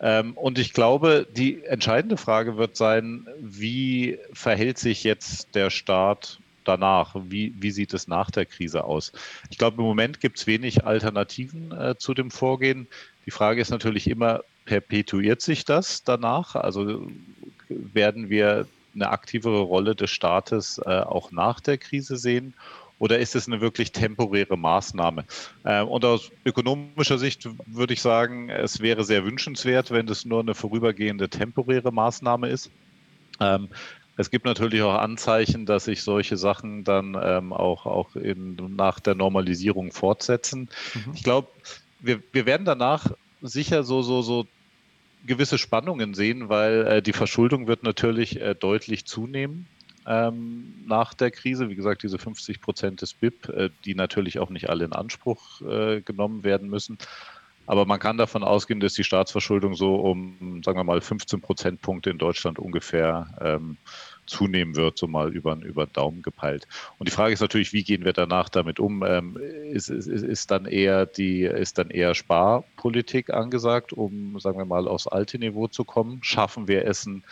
Ähm, 0.00 0.32
und 0.34 0.58
ich 0.58 0.72
glaube, 0.72 1.26
die 1.34 1.64
entscheidende 1.64 2.16
Frage 2.16 2.56
wird 2.56 2.76
sein, 2.76 3.26
wie 3.40 4.18
verhält 4.32 4.78
sich 4.78 5.04
jetzt 5.04 5.54
der 5.54 5.70
Staat 5.70 6.40
danach? 6.64 7.14
Wie, 7.14 7.54
wie 7.58 7.70
sieht 7.70 7.94
es 7.94 8.08
nach 8.08 8.30
der 8.30 8.46
Krise 8.46 8.84
aus? 8.84 9.12
Ich 9.50 9.58
glaube, 9.58 9.78
im 9.78 9.84
Moment 9.84 10.20
gibt 10.20 10.38
es 10.38 10.46
wenig 10.46 10.84
Alternativen 10.84 11.72
äh, 11.72 11.96
zu 11.98 12.14
dem 12.14 12.30
Vorgehen. 12.30 12.86
Die 13.26 13.30
Frage 13.30 13.60
ist 13.60 13.70
natürlich 13.70 14.08
immer, 14.08 14.40
perpetuiert 14.64 15.40
sich 15.40 15.64
das 15.64 16.04
danach? 16.04 16.54
Also 16.54 17.10
werden 17.68 18.30
wir 18.30 18.66
eine 18.94 19.10
aktivere 19.10 19.60
Rolle 19.60 19.94
des 19.94 20.10
Staates 20.10 20.80
äh, 20.84 21.00
auch 21.00 21.30
nach 21.32 21.60
der 21.60 21.78
Krise 21.78 22.16
sehen? 22.16 22.54
Oder 23.00 23.18
ist 23.18 23.34
es 23.34 23.46
eine 23.46 23.62
wirklich 23.62 23.92
temporäre 23.92 24.58
Maßnahme? 24.58 25.24
Äh, 25.64 25.82
und 25.82 26.04
aus 26.04 26.30
ökonomischer 26.44 27.18
Sicht 27.18 27.48
würde 27.66 27.94
ich 27.94 28.02
sagen, 28.02 28.50
es 28.50 28.80
wäre 28.80 29.04
sehr 29.04 29.24
wünschenswert, 29.24 29.90
wenn 29.90 30.06
es 30.08 30.26
nur 30.26 30.40
eine 30.40 30.54
vorübergehende 30.54 31.30
temporäre 31.30 31.92
Maßnahme 31.92 32.48
ist. 32.48 32.70
Ähm, 33.40 33.68
es 34.20 34.30
gibt 34.30 34.44
natürlich 34.44 34.82
auch 34.82 34.94
Anzeichen, 34.94 35.64
dass 35.64 35.84
sich 35.86 36.02
solche 36.02 36.36
Sachen 36.36 36.84
dann 36.84 37.16
ähm, 37.20 37.52
auch, 37.52 37.86
auch 37.86 38.14
in, 38.16 38.56
nach 38.76 39.00
der 39.00 39.14
Normalisierung 39.14 39.92
fortsetzen. 39.92 40.68
Mhm. 40.94 41.12
Ich 41.14 41.22
glaube, 41.22 41.48
wir, 42.00 42.22
wir 42.32 42.44
werden 42.44 42.66
danach 42.66 43.12
sicher 43.40 43.82
so, 43.82 44.02
so, 44.02 44.20
so 44.20 44.46
gewisse 45.26 45.56
Spannungen 45.56 46.12
sehen, 46.14 46.50
weil 46.50 46.86
äh, 46.86 47.02
die 47.02 47.14
Verschuldung 47.14 47.66
wird 47.66 47.82
natürlich 47.82 48.40
äh, 48.40 48.54
deutlich 48.54 49.06
zunehmen 49.06 49.66
ähm, 50.06 50.74
nach 50.86 51.14
der 51.14 51.30
Krise. 51.30 51.70
Wie 51.70 51.74
gesagt, 51.74 52.02
diese 52.02 52.18
50 52.18 52.60
Prozent 52.60 53.00
des 53.00 53.14
BIP, 53.14 53.48
äh, 53.48 53.70
die 53.86 53.94
natürlich 53.94 54.38
auch 54.38 54.50
nicht 54.50 54.68
alle 54.68 54.84
in 54.84 54.92
Anspruch 54.92 55.62
äh, 55.62 56.02
genommen 56.02 56.44
werden 56.44 56.68
müssen. 56.68 56.98
Aber 57.66 57.86
man 57.86 58.00
kann 58.00 58.18
davon 58.18 58.42
ausgehen, 58.42 58.80
dass 58.80 58.94
die 58.94 59.04
Staatsverschuldung 59.04 59.74
so 59.74 59.94
um, 59.94 60.60
sagen 60.64 60.76
wir 60.76 60.82
mal, 60.82 61.00
15 61.00 61.40
Prozentpunkte 61.40 62.10
in 62.10 62.18
Deutschland 62.18 62.58
ungefähr 62.58 63.28
ähm, 63.40 63.76
zunehmen 64.30 64.76
wird, 64.76 64.96
so 64.96 65.06
mal 65.06 65.34
über, 65.34 65.56
über 65.56 65.86
den 65.86 65.92
Daumen 65.92 66.22
gepeilt. 66.22 66.66
Und 66.98 67.08
die 67.08 67.12
Frage 67.12 67.34
ist 67.34 67.40
natürlich, 67.40 67.72
wie 67.72 67.82
gehen 67.82 68.04
wir 68.04 68.12
danach 68.12 68.48
damit 68.48 68.80
um? 68.80 69.02
Ähm, 69.04 69.36
ist, 69.72 69.90
ist, 69.90 70.06
ist, 70.06 70.50
dann 70.50 70.64
eher 70.64 71.04
die, 71.06 71.42
ist 71.42 71.78
dann 71.78 71.90
eher 71.90 72.14
Sparpolitik 72.14 73.30
angesagt, 73.30 73.92
um, 73.92 74.38
sagen 74.38 74.58
wir 74.58 74.64
mal, 74.64 74.88
aufs 74.88 75.06
alte 75.06 75.38
Niveau 75.38 75.66
zu 75.66 75.84
kommen? 75.84 76.20
Schaffen 76.22 76.68
wir 76.68 76.86
es, 76.86 77.04
ein 77.06 77.24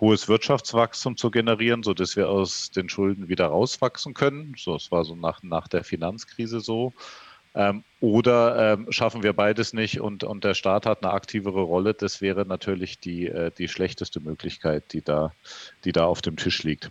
hohes 0.00 0.28
Wirtschaftswachstum 0.28 1.16
zu 1.16 1.30
generieren, 1.30 1.82
sodass 1.82 2.16
wir 2.16 2.28
aus 2.28 2.70
den 2.70 2.88
Schulden 2.88 3.28
wieder 3.28 3.46
rauswachsen 3.46 4.14
können? 4.14 4.54
So, 4.56 4.76
es 4.76 4.90
war 4.90 5.04
so 5.04 5.16
nach, 5.16 5.42
nach 5.42 5.68
der 5.68 5.84
Finanzkrise 5.84 6.60
so. 6.60 6.92
Ähm, 7.56 7.84
oder 8.00 8.74
ähm, 8.74 8.92
schaffen 8.92 9.22
wir 9.22 9.32
beides 9.32 9.72
nicht 9.72 10.00
und, 10.00 10.22
und 10.24 10.44
der 10.44 10.52
Staat 10.52 10.84
hat 10.84 11.02
eine 11.02 11.14
aktivere 11.14 11.62
Rolle? 11.62 11.94
Das 11.94 12.20
wäre 12.20 12.44
natürlich 12.44 13.00
die, 13.00 13.26
äh, 13.26 13.50
die 13.56 13.68
schlechteste 13.68 14.20
Möglichkeit, 14.20 14.92
die 14.92 15.00
da, 15.00 15.32
die 15.84 15.92
da 15.92 16.04
auf 16.04 16.20
dem 16.20 16.36
Tisch 16.36 16.62
liegt. 16.62 16.90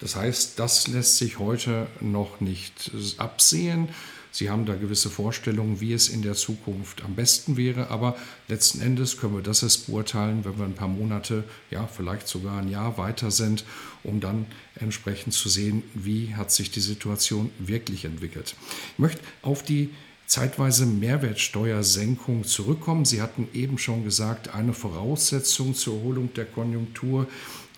Das 0.00 0.16
heißt, 0.16 0.58
das 0.58 0.88
lässt 0.88 1.18
sich 1.18 1.38
heute 1.38 1.86
noch 2.00 2.40
nicht 2.40 2.90
absehen. 3.16 3.88
Sie 4.36 4.50
haben 4.50 4.66
da 4.66 4.74
gewisse 4.74 5.08
Vorstellungen, 5.08 5.80
wie 5.80 5.94
es 5.94 6.10
in 6.10 6.20
der 6.20 6.34
Zukunft 6.34 7.02
am 7.02 7.14
besten 7.14 7.56
wäre, 7.56 7.88
aber 7.88 8.18
letzten 8.48 8.82
Endes 8.82 9.16
können 9.16 9.34
wir 9.34 9.42
das 9.42 9.62
erst 9.62 9.86
beurteilen, 9.86 10.44
wenn 10.44 10.58
wir 10.58 10.66
ein 10.66 10.74
paar 10.74 10.88
Monate, 10.88 11.44
ja, 11.70 11.86
vielleicht 11.86 12.28
sogar 12.28 12.60
ein 12.60 12.68
Jahr 12.68 12.98
weiter 12.98 13.30
sind, 13.30 13.64
um 14.04 14.20
dann 14.20 14.44
entsprechend 14.78 15.32
zu 15.32 15.48
sehen, 15.48 15.84
wie 15.94 16.34
hat 16.34 16.52
sich 16.52 16.70
die 16.70 16.80
Situation 16.80 17.50
wirklich 17.58 18.04
entwickelt. 18.04 18.56
Ich 18.92 18.98
möchte 18.98 19.22
auf 19.40 19.62
die 19.62 19.88
zeitweise 20.26 20.84
Mehrwertsteuersenkung 20.84 22.44
zurückkommen. 22.44 23.06
Sie 23.06 23.22
hatten 23.22 23.48
eben 23.54 23.78
schon 23.78 24.04
gesagt, 24.04 24.54
eine 24.54 24.74
Voraussetzung 24.74 25.74
zur 25.74 25.96
Erholung 25.96 26.34
der 26.34 26.44
Konjunktur, 26.44 27.26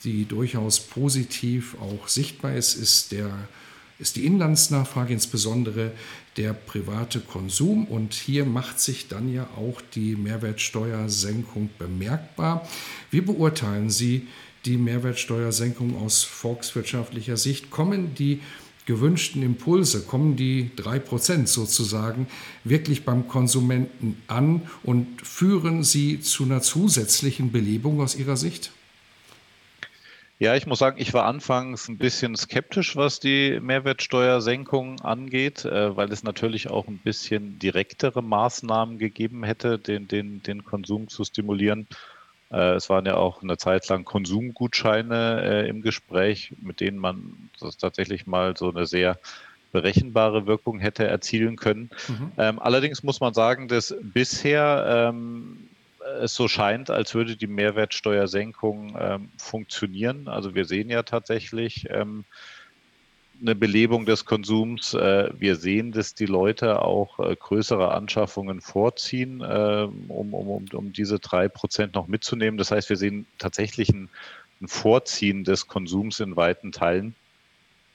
die 0.02 0.24
durchaus 0.24 0.80
positiv 0.80 1.76
auch 1.80 2.08
sichtbar 2.08 2.56
ist, 2.56 2.74
ist 2.74 3.12
der 3.12 3.30
ist 3.98 4.16
die 4.16 4.26
Inlandsnachfrage, 4.26 5.12
insbesondere 5.12 5.92
der 6.36 6.52
private 6.52 7.20
Konsum. 7.20 7.86
Und 7.86 8.14
hier 8.14 8.44
macht 8.44 8.80
sich 8.80 9.08
dann 9.08 9.32
ja 9.32 9.48
auch 9.56 9.80
die 9.94 10.14
Mehrwertsteuersenkung 10.16 11.70
bemerkbar. 11.78 12.66
Wie 13.10 13.20
beurteilen 13.20 13.90
Sie 13.90 14.28
die 14.64 14.76
Mehrwertsteuersenkung 14.76 15.96
aus 15.98 16.22
volkswirtschaftlicher 16.22 17.36
Sicht? 17.36 17.70
Kommen 17.70 18.14
die 18.14 18.40
gewünschten 18.86 19.42
Impulse, 19.42 20.00
kommen 20.02 20.36
die 20.36 20.70
drei 20.74 20.98
Prozent 20.98 21.48
sozusagen 21.48 22.26
wirklich 22.64 23.04
beim 23.04 23.28
Konsumenten 23.28 24.16
an 24.28 24.62
und 24.82 25.06
führen 25.22 25.84
sie 25.84 26.20
zu 26.20 26.44
einer 26.44 26.62
zusätzlichen 26.62 27.52
Belebung 27.52 28.00
aus 28.00 28.16
Ihrer 28.16 28.38
Sicht? 28.38 28.72
Ja, 30.40 30.54
ich 30.54 30.66
muss 30.66 30.78
sagen, 30.78 31.00
ich 31.00 31.12
war 31.14 31.24
anfangs 31.24 31.88
ein 31.88 31.98
bisschen 31.98 32.36
skeptisch, 32.36 32.94
was 32.94 33.18
die 33.18 33.58
Mehrwertsteuersenkung 33.60 35.00
angeht, 35.00 35.64
äh, 35.64 35.96
weil 35.96 36.12
es 36.12 36.22
natürlich 36.22 36.70
auch 36.70 36.86
ein 36.86 36.98
bisschen 36.98 37.58
direktere 37.58 38.22
Maßnahmen 38.22 38.98
gegeben 38.98 39.42
hätte, 39.42 39.80
den, 39.80 40.06
den, 40.06 40.40
den 40.44 40.64
Konsum 40.64 41.08
zu 41.08 41.24
stimulieren. 41.24 41.88
Äh, 42.52 42.74
es 42.74 42.88
waren 42.88 43.04
ja 43.04 43.16
auch 43.16 43.42
eine 43.42 43.56
Zeit 43.56 43.88
lang 43.88 44.04
Konsumgutscheine 44.04 45.42
äh, 45.42 45.68
im 45.68 45.82
Gespräch, 45.82 46.54
mit 46.62 46.78
denen 46.78 46.98
man 46.98 47.50
tatsächlich 47.80 48.28
mal 48.28 48.56
so 48.56 48.70
eine 48.70 48.86
sehr 48.86 49.18
berechenbare 49.72 50.46
Wirkung 50.46 50.78
hätte 50.78 51.06
erzielen 51.06 51.56
können. 51.56 51.90
Mhm. 52.06 52.32
Ähm, 52.38 52.58
allerdings 52.60 53.02
muss 53.02 53.20
man 53.20 53.34
sagen, 53.34 53.66
dass 53.66 53.94
bisher 54.00 55.10
ähm, 55.10 55.67
es 56.22 56.34
so 56.34 56.48
scheint, 56.48 56.90
als 56.90 57.14
würde 57.14 57.36
die 57.36 57.46
Mehrwertsteuersenkung 57.46 58.96
ähm, 58.98 59.28
funktionieren. 59.38 60.28
Also 60.28 60.54
wir 60.54 60.64
sehen 60.64 60.90
ja 60.90 61.02
tatsächlich 61.02 61.86
ähm, 61.90 62.24
eine 63.40 63.54
Belebung 63.54 64.06
des 64.06 64.24
Konsums. 64.24 64.94
Äh, 64.94 65.30
wir 65.38 65.56
sehen, 65.56 65.92
dass 65.92 66.14
die 66.14 66.26
Leute 66.26 66.82
auch 66.82 67.18
äh, 67.18 67.34
größere 67.36 67.92
Anschaffungen 67.92 68.60
vorziehen, 68.60 69.40
äh, 69.40 69.88
um, 70.08 70.34
um, 70.34 70.66
um 70.72 70.92
diese 70.92 71.18
drei 71.18 71.48
Prozent 71.48 71.94
noch 71.94 72.08
mitzunehmen. 72.08 72.58
Das 72.58 72.70
heißt, 72.70 72.88
wir 72.88 72.96
sehen 72.96 73.26
tatsächlich 73.38 73.90
ein, 73.90 74.08
ein 74.60 74.68
Vorziehen 74.68 75.44
des 75.44 75.66
Konsums 75.68 76.20
in 76.20 76.36
weiten 76.36 76.72
Teilen. 76.72 77.14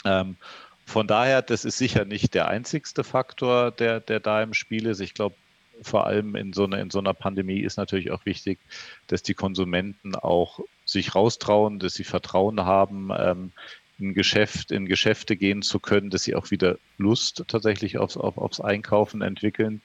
Ähm, 0.06 0.38
von 0.86 1.08
daher, 1.08 1.42
das 1.42 1.66
ist 1.66 1.78
sicher 1.78 2.06
nicht 2.06 2.34
der 2.34 2.48
einzigste 2.48 3.04
Faktor, 3.04 3.72
der, 3.72 4.00
der 4.00 4.20
da 4.20 4.42
im 4.44 4.54
Spiel 4.54 4.86
ist. 4.86 5.00
Ich 5.00 5.14
glaube, 5.14 5.36
vor 5.82 6.06
allem 6.06 6.36
in 6.36 6.54
so, 6.54 6.66
einer, 6.66 6.80
in 6.80 6.90
so 6.90 7.00
einer 7.00 7.14
Pandemie 7.14 7.60
ist 7.60 7.78
natürlich 7.78 8.12
auch 8.12 8.26
wichtig, 8.26 8.60
dass 9.08 9.24
die 9.24 9.34
Konsumenten 9.34 10.16
auch 10.16 10.60
sich 10.86 11.16
raustrauen, 11.16 11.80
dass 11.80 11.94
sie 11.94 12.04
Vertrauen 12.04 12.62
haben, 12.62 13.10
ähm, 13.18 13.52
in, 14.00 14.14
Geschäft, 14.14 14.72
in 14.72 14.86
Geschäfte 14.86 15.36
gehen 15.36 15.62
zu 15.62 15.80
können, 15.80 16.10
dass 16.10 16.24
sie 16.24 16.36
auch 16.36 16.52
wieder 16.52 16.78
Lust 16.98 17.44
tatsächlich 17.48 17.98
aufs, 17.98 18.18
auf, 18.18 18.38
aufs 18.38 18.60
Einkaufen 18.60 19.22
entwickeln. 19.22 19.82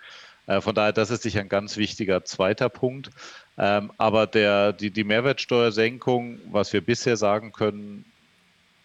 Äh, 0.47 0.61
von 0.61 0.75
daher, 0.75 0.93
das 0.93 1.11
ist 1.11 1.23
sicher 1.23 1.41
ein 1.41 1.49
ganz 1.49 1.77
wichtiger 1.77 2.25
zweiter 2.25 2.69
Punkt. 2.69 3.11
Ähm, 3.57 3.93
aber 3.99 4.27
der, 4.27 4.73
die, 4.73 4.91
die 4.91 5.05
Mehrwertsteuersenkung, 5.05 6.41
was 6.51 6.73
wir 6.73 6.81
bisher 6.81 7.17
sagen 7.17 7.53
können, 7.53 8.05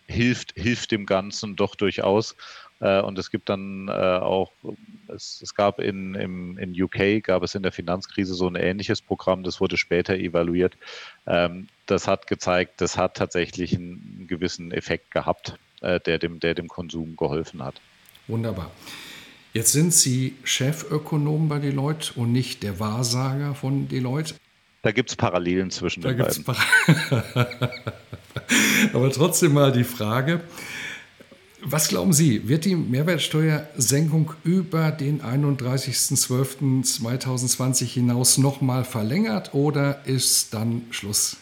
hilft, 0.08 0.54
hilft 0.56 0.92
dem 0.92 1.06
Ganzen 1.06 1.56
doch 1.56 1.76
durchaus. 1.76 2.36
Äh, 2.84 3.02
und 3.02 3.18
es 3.18 3.32
gibt 3.32 3.48
dann 3.48 3.88
äh, 3.88 3.92
auch, 3.92 4.52
es, 5.08 5.42
es 5.42 5.56
gab 5.56 5.80
in, 5.80 6.16
im, 6.16 6.58
in 6.58 6.84
UK, 6.84 7.24
gab 7.24 7.42
es 7.42 7.56
in 7.56 7.64
der 7.64 7.72
Finanzkrise 7.72 8.34
so 8.34 8.46
ein 8.46 8.56
ähnliches 8.56 9.02
Programm, 9.02 9.44
das 9.44 9.62
wurde 9.62 9.78
später 9.78 10.16
evaluiert. 10.16 10.76
Ähm, 11.26 11.68
das 11.86 12.08
hat 12.08 12.28
gezeigt, 12.28 12.82
das 12.82 12.98
hat 12.98 13.16
tatsächlich 13.16 13.74
einen 13.74 14.26
gewissen 14.28 14.74
Effekt 14.74 15.12
gehabt, 15.12 15.58
äh, 15.80 16.02
der, 16.02 16.20
dem, 16.20 16.42
der 16.42 16.56
dem 16.56 16.68
Konsum 16.68 17.16
geholfen 17.16 17.64
hat. 17.64 17.76
Wunderbar. 18.28 18.70
Jetzt 19.54 19.72
sind 19.72 19.94
Sie 19.94 20.36
Chefökonom 20.44 21.48
bei 21.48 21.60
Deloitte 21.60 22.12
und 22.16 22.34
nicht 22.34 22.64
der 22.64 22.82
Wahrsager 22.82 23.56
von 23.56 23.88
Deloitte. 23.88 24.36
Da 24.82 24.92
gibt 24.92 25.10
es 25.10 25.16
Parallelen 25.16 25.72
zwischen 25.72 26.02
da 26.02 26.12
den 26.12 26.44
beiden. 26.44 26.44
Aber 28.94 29.10
trotzdem 29.12 29.54
mal 29.54 29.72
die 29.72 29.86
Frage, 29.86 30.42
was 31.66 31.88
glauben 31.88 32.14
Sie, 32.14 32.48
wird 32.48 32.66
die 32.66 32.76
Mehrwertsteuersenkung 32.76 34.34
über 34.44 34.92
den 34.92 35.22
31.12.2020 35.22 37.86
hinaus 37.86 38.38
nochmal 38.38 38.84
verlängert 38.84 39.54
oder 39.54 40.06
ist 40.06 40.54
dann 40.54 40.84
Schluss? 40.92 41.38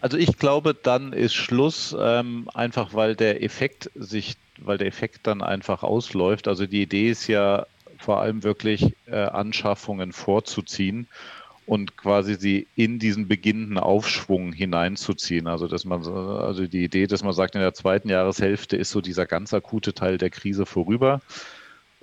Also 0.00 0.18
ich 0.18 0.36
glaube, 0.36 0.74
dann 0.74 1.12
ist 1.12 1.34
Schluss, 1.34 1.96
ähm, 1.98 2.48
einfach 2.54 2.94
weil 2.94 3.16
der 3.16 3.42
Effekt 3.42 3.90
sich, 3.94 4.36
weil 4.58 4.78
der 4.78 4.86
Effekt 4.88 5.26
dann 5.26 5.42
einfach 5.42 5.82
ausläuft. 5.82 6.46
Also 6.48 6.66
die 6.66 6.82
Idee 6.82 7.10
ist 7.10 7.26
ja 7.28 7.66
vor 7.98 8.20
allem 8.20 8.42
wirklich 8.42 8.94
äh, 9.06 9.16
Anschaffungen 9.16 10.12
vorzuziehen 10.12 11.06
und 11.72 11.96
quasi 11.96 12.34
sie 12.34 12.66
in 12.76 12.98
diesen 12.98 13.28
beginnenden 13.28 13.78
Aufschwung 13.78 14.52
hineinzuziehen. 14.52 15.46
Also 15.46 15.68
dass 15.68 15.86
man 15.86 16.06
also 16.06 16.66
die 16.66 16.84
Idee, 16.84 17.06
dass 17.06 17.24
man 17.24 17.32
sagt, 17.32 17.54
in 17.54 17.62
der 17.62 17.72
zweiten 17.72 18.10
Jahreshälfte 18.10 18.76
ist 18.76 18.90
so 18.90 19.00
dieser 19.00 19.24
ganz 19.24 19.54
akute 19.54 19.94
Teil 19.94 20.18
der 20.18 20.28
Krise 20.28 20.66
vorüber. 20.66 21.22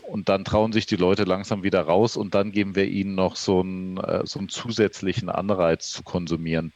Und 0.02 0.28
dann 0.28 0.44
trauen 0.44 0.74
sich 0.74 0.88
die 0.88 0.96
Leute 0.96 1.24
langsam 1.24 1.62
wieder 1.62 1.82
raus 1.82 2.18
und 2.18 2.34
dann 2.34 2.52
geben 2.52 2.74
wir 2.74 2.86
ihnen 2.86 3.14
noch 3.14 3.36
so 3.36 3.60
einen, 3.60 3.98
äh, 3.98 4.26
so 4.26 4.40
einen 4.40 4.50
zusätzlichen 4.50 5.30
Anreiz 5.30 5.92
zu 5.92 6.02
konsumieren. 6.02 6.74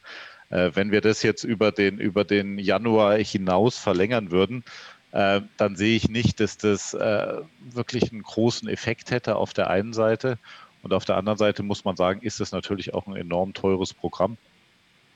Äh, 0.51 0.69
wenn 0.75 0.91
wir 0.91 1.01
das 1.01 1.23
jetzt 1.23 1.43
über 1.43 1.71
den, 1.71 1.97
über 1.97 2.23
den 2.23 2.59
Januar 2.59 3.17
hinaus 3.17 3.75
verlängern 3.75 4.29
würden, 4.29 4.63
äh, 5.13 5.41
dann 5.57 5.75
sehe 5.75 5.95
ich 5.95 6.09
nicht, 6.09 6.39
dass 6.39 6.59
das 6.59 6.93
wirklich 6.93 8.11
einen 8.11 8.21
großen 8.21 8.69
Effekt 8.69 9.09
hätte 9.09 9.35
auf 9.35 9.51
der 9.53 9.71
einen 9.71 9.93
Seite. 9.93 10.37
Und 10.83 10.93
auf 10.93 11.05
der 11.05 11.17
anderen 11.17 11.37
Seite 11.37 11.63
muss 11.63 11.85
man 11.85 11.95
sagen, 11.95 12.21
ist 12.21 12.39
es 12.39 12.51
natürlich 12.51 12.93
auch 12.93 13.07
ein 13.07 13.15
enorm 13.15 13.53
teures 13.53 13.93
Programm. 13.93 14.37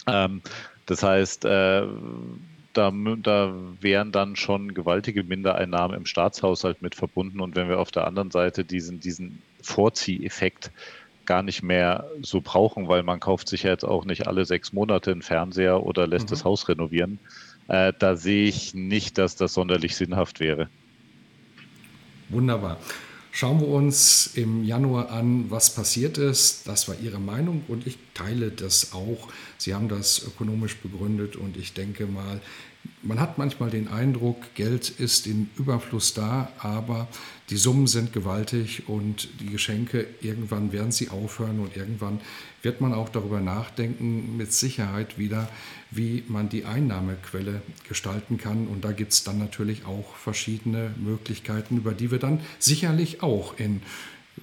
Ähm, 0.07 0.41
das 0.85 1.03
heißt, 1.03 1.45
äh, 1.45 1.83
da, 2.73 2.91
da 3.21 3.53
wären 3.81 4.11
dann 4.11 4.35
schon 4.35 4.73
gewaltige 4.73 5.23
Mindereinnahmen 5.23 5.97
im 5.97 6.05
Staatshaushalt 6.05 6.81
mit 6.81 6.95
verbunden. 6.95 7.41
Und 7.41 7.55
wenn 7.55 7.69
wir 7.69 7.79
auf 7.79 7.91
der 7.91 8.07
anderen 8.07 8.31
Seite 8.31 8.63
diesen, 8.63 8.99
diesen 8.99 9.41
Vorzieheffekt 9.61 10.71
gar 11.25 11.43
nicht 11.43 11.61
mehr 11.61 12.09
so 12.21 12.39
brauchen, 12.41 12.87
weil 12.87 13.03
man 13.03 13.19
kauft 13.19 13.49
sich 13.49 13.63
ja 13.63 13.71
jetzt 13.71 13.83
auch 13.83 14.05
nicht 14.05 14.27
alle 14.27 14.45
sechs 14.45 14.71
Monate 14.71 15.11
einen 15.11 15.21
Fernseher 15.21 15.83
oder 15.83 16.07
lässt 16.07 16.27
mhm. 16.27 16.29
das 16.29 16.45
Haus 16.45 16.69
renovieren, 16.69 17.19
äh, 17.67 17.91
da 17.99 18.15
sehe 18.15 18.47
ich 18.47 18.73
nicht, 18.73 19.17
dass 19.17 19.35
das 19.35 19.53
sonderlich 19.53 19.95
sinnhaft 19.95 20.39
wäre. 20.39 20.69
Wunderbar. 22.29 22.77
Schauen 23.39 23.59
wir 23.59 23.67
uns 23.67 24.31
im 24.33 24.63
Januar 24.63 25.11
an, 25.11 25.51
was 25.51 25.75
passiert 25.75 26.17
ist. 26.17 26.67
Das 26.67 26.87
war 26.87 26.95
Ihre 26.99 27.19
Meinung 27.19 27.63
und 27.67 27.85
ich 27.85 27.99
teile 28.15 28.49
das 28.49 28.93
auch. 28.93 29.27
Sie 29.59 29.75
haben 29.75 29.89
das 29.89 30.23
ökonomisch 30.25 30.77
begründet 30.77 31.35
und 31.35 31.55
ich 31.55 31.73
denke 31.73 32.07
mal, 32.07 32.41
man 33.03 33.19
hat 33.19 33.37
manchmal 33.37 33.69
den 33.69 33.87
Eindruck, 33.87 34.53
Geld 34.55 34.89
ist 34.89 35.27
in 35.27 35.49
Überfluss 35.57 36.13
da, 36.13 36.51
aber 36.59 37.07
die 37.49 37.57
Summen 37.57 37.87
sind 37.87 38.11
gewaltig 38.11 38.89
und 38.89 39.29
die 39.39 39.47
Geschenke, 39.47 40.05
irgendwann 40.21 40.71
werden 40.71 40.91
sie 40.91 41.09
aufhören 41.09 41.59
und 41.59 41.77
irgendwann 41.77 42.19
wird 42.61 42.81
man 42.81 42.93
auch 42.93 43.09
darüber 43.09 43.39
nachdenken, 43.39 44.35
mit 44.35 44.51
Sicherheit 44.51 45.17
wieder, 45.17 45.49
wie 45.89 46.23
man 46.27 46.49
die 46.49 46.65
Einnahmequelle 46.65 47.61
gestalten 47.87 48.37
kann. 48.37 48.67
Und 48.67 48.83
da 48.83 48.91
gibt 48.91 49.13
es 49.13 49.23
dann 49.23 49.39
natürlich 49.39 49.85
auch 49.85 50.15
verschiedene 50.15 50.93
Möglichkeiten, 50.97 51.77
über 51.77 51.93
die 51.93 52.11
wir 52.11 52.19
dann 52.19 52.41
sicherlich 52.59 53.23
auch 53.23 53.57
in 53.57 53.81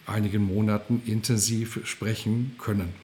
einigen 0.07 0.45
Monaten 0.45 1.03
intensiv 1.07 1.81
sprechen 1.85 2.57
können. 2.59 2.95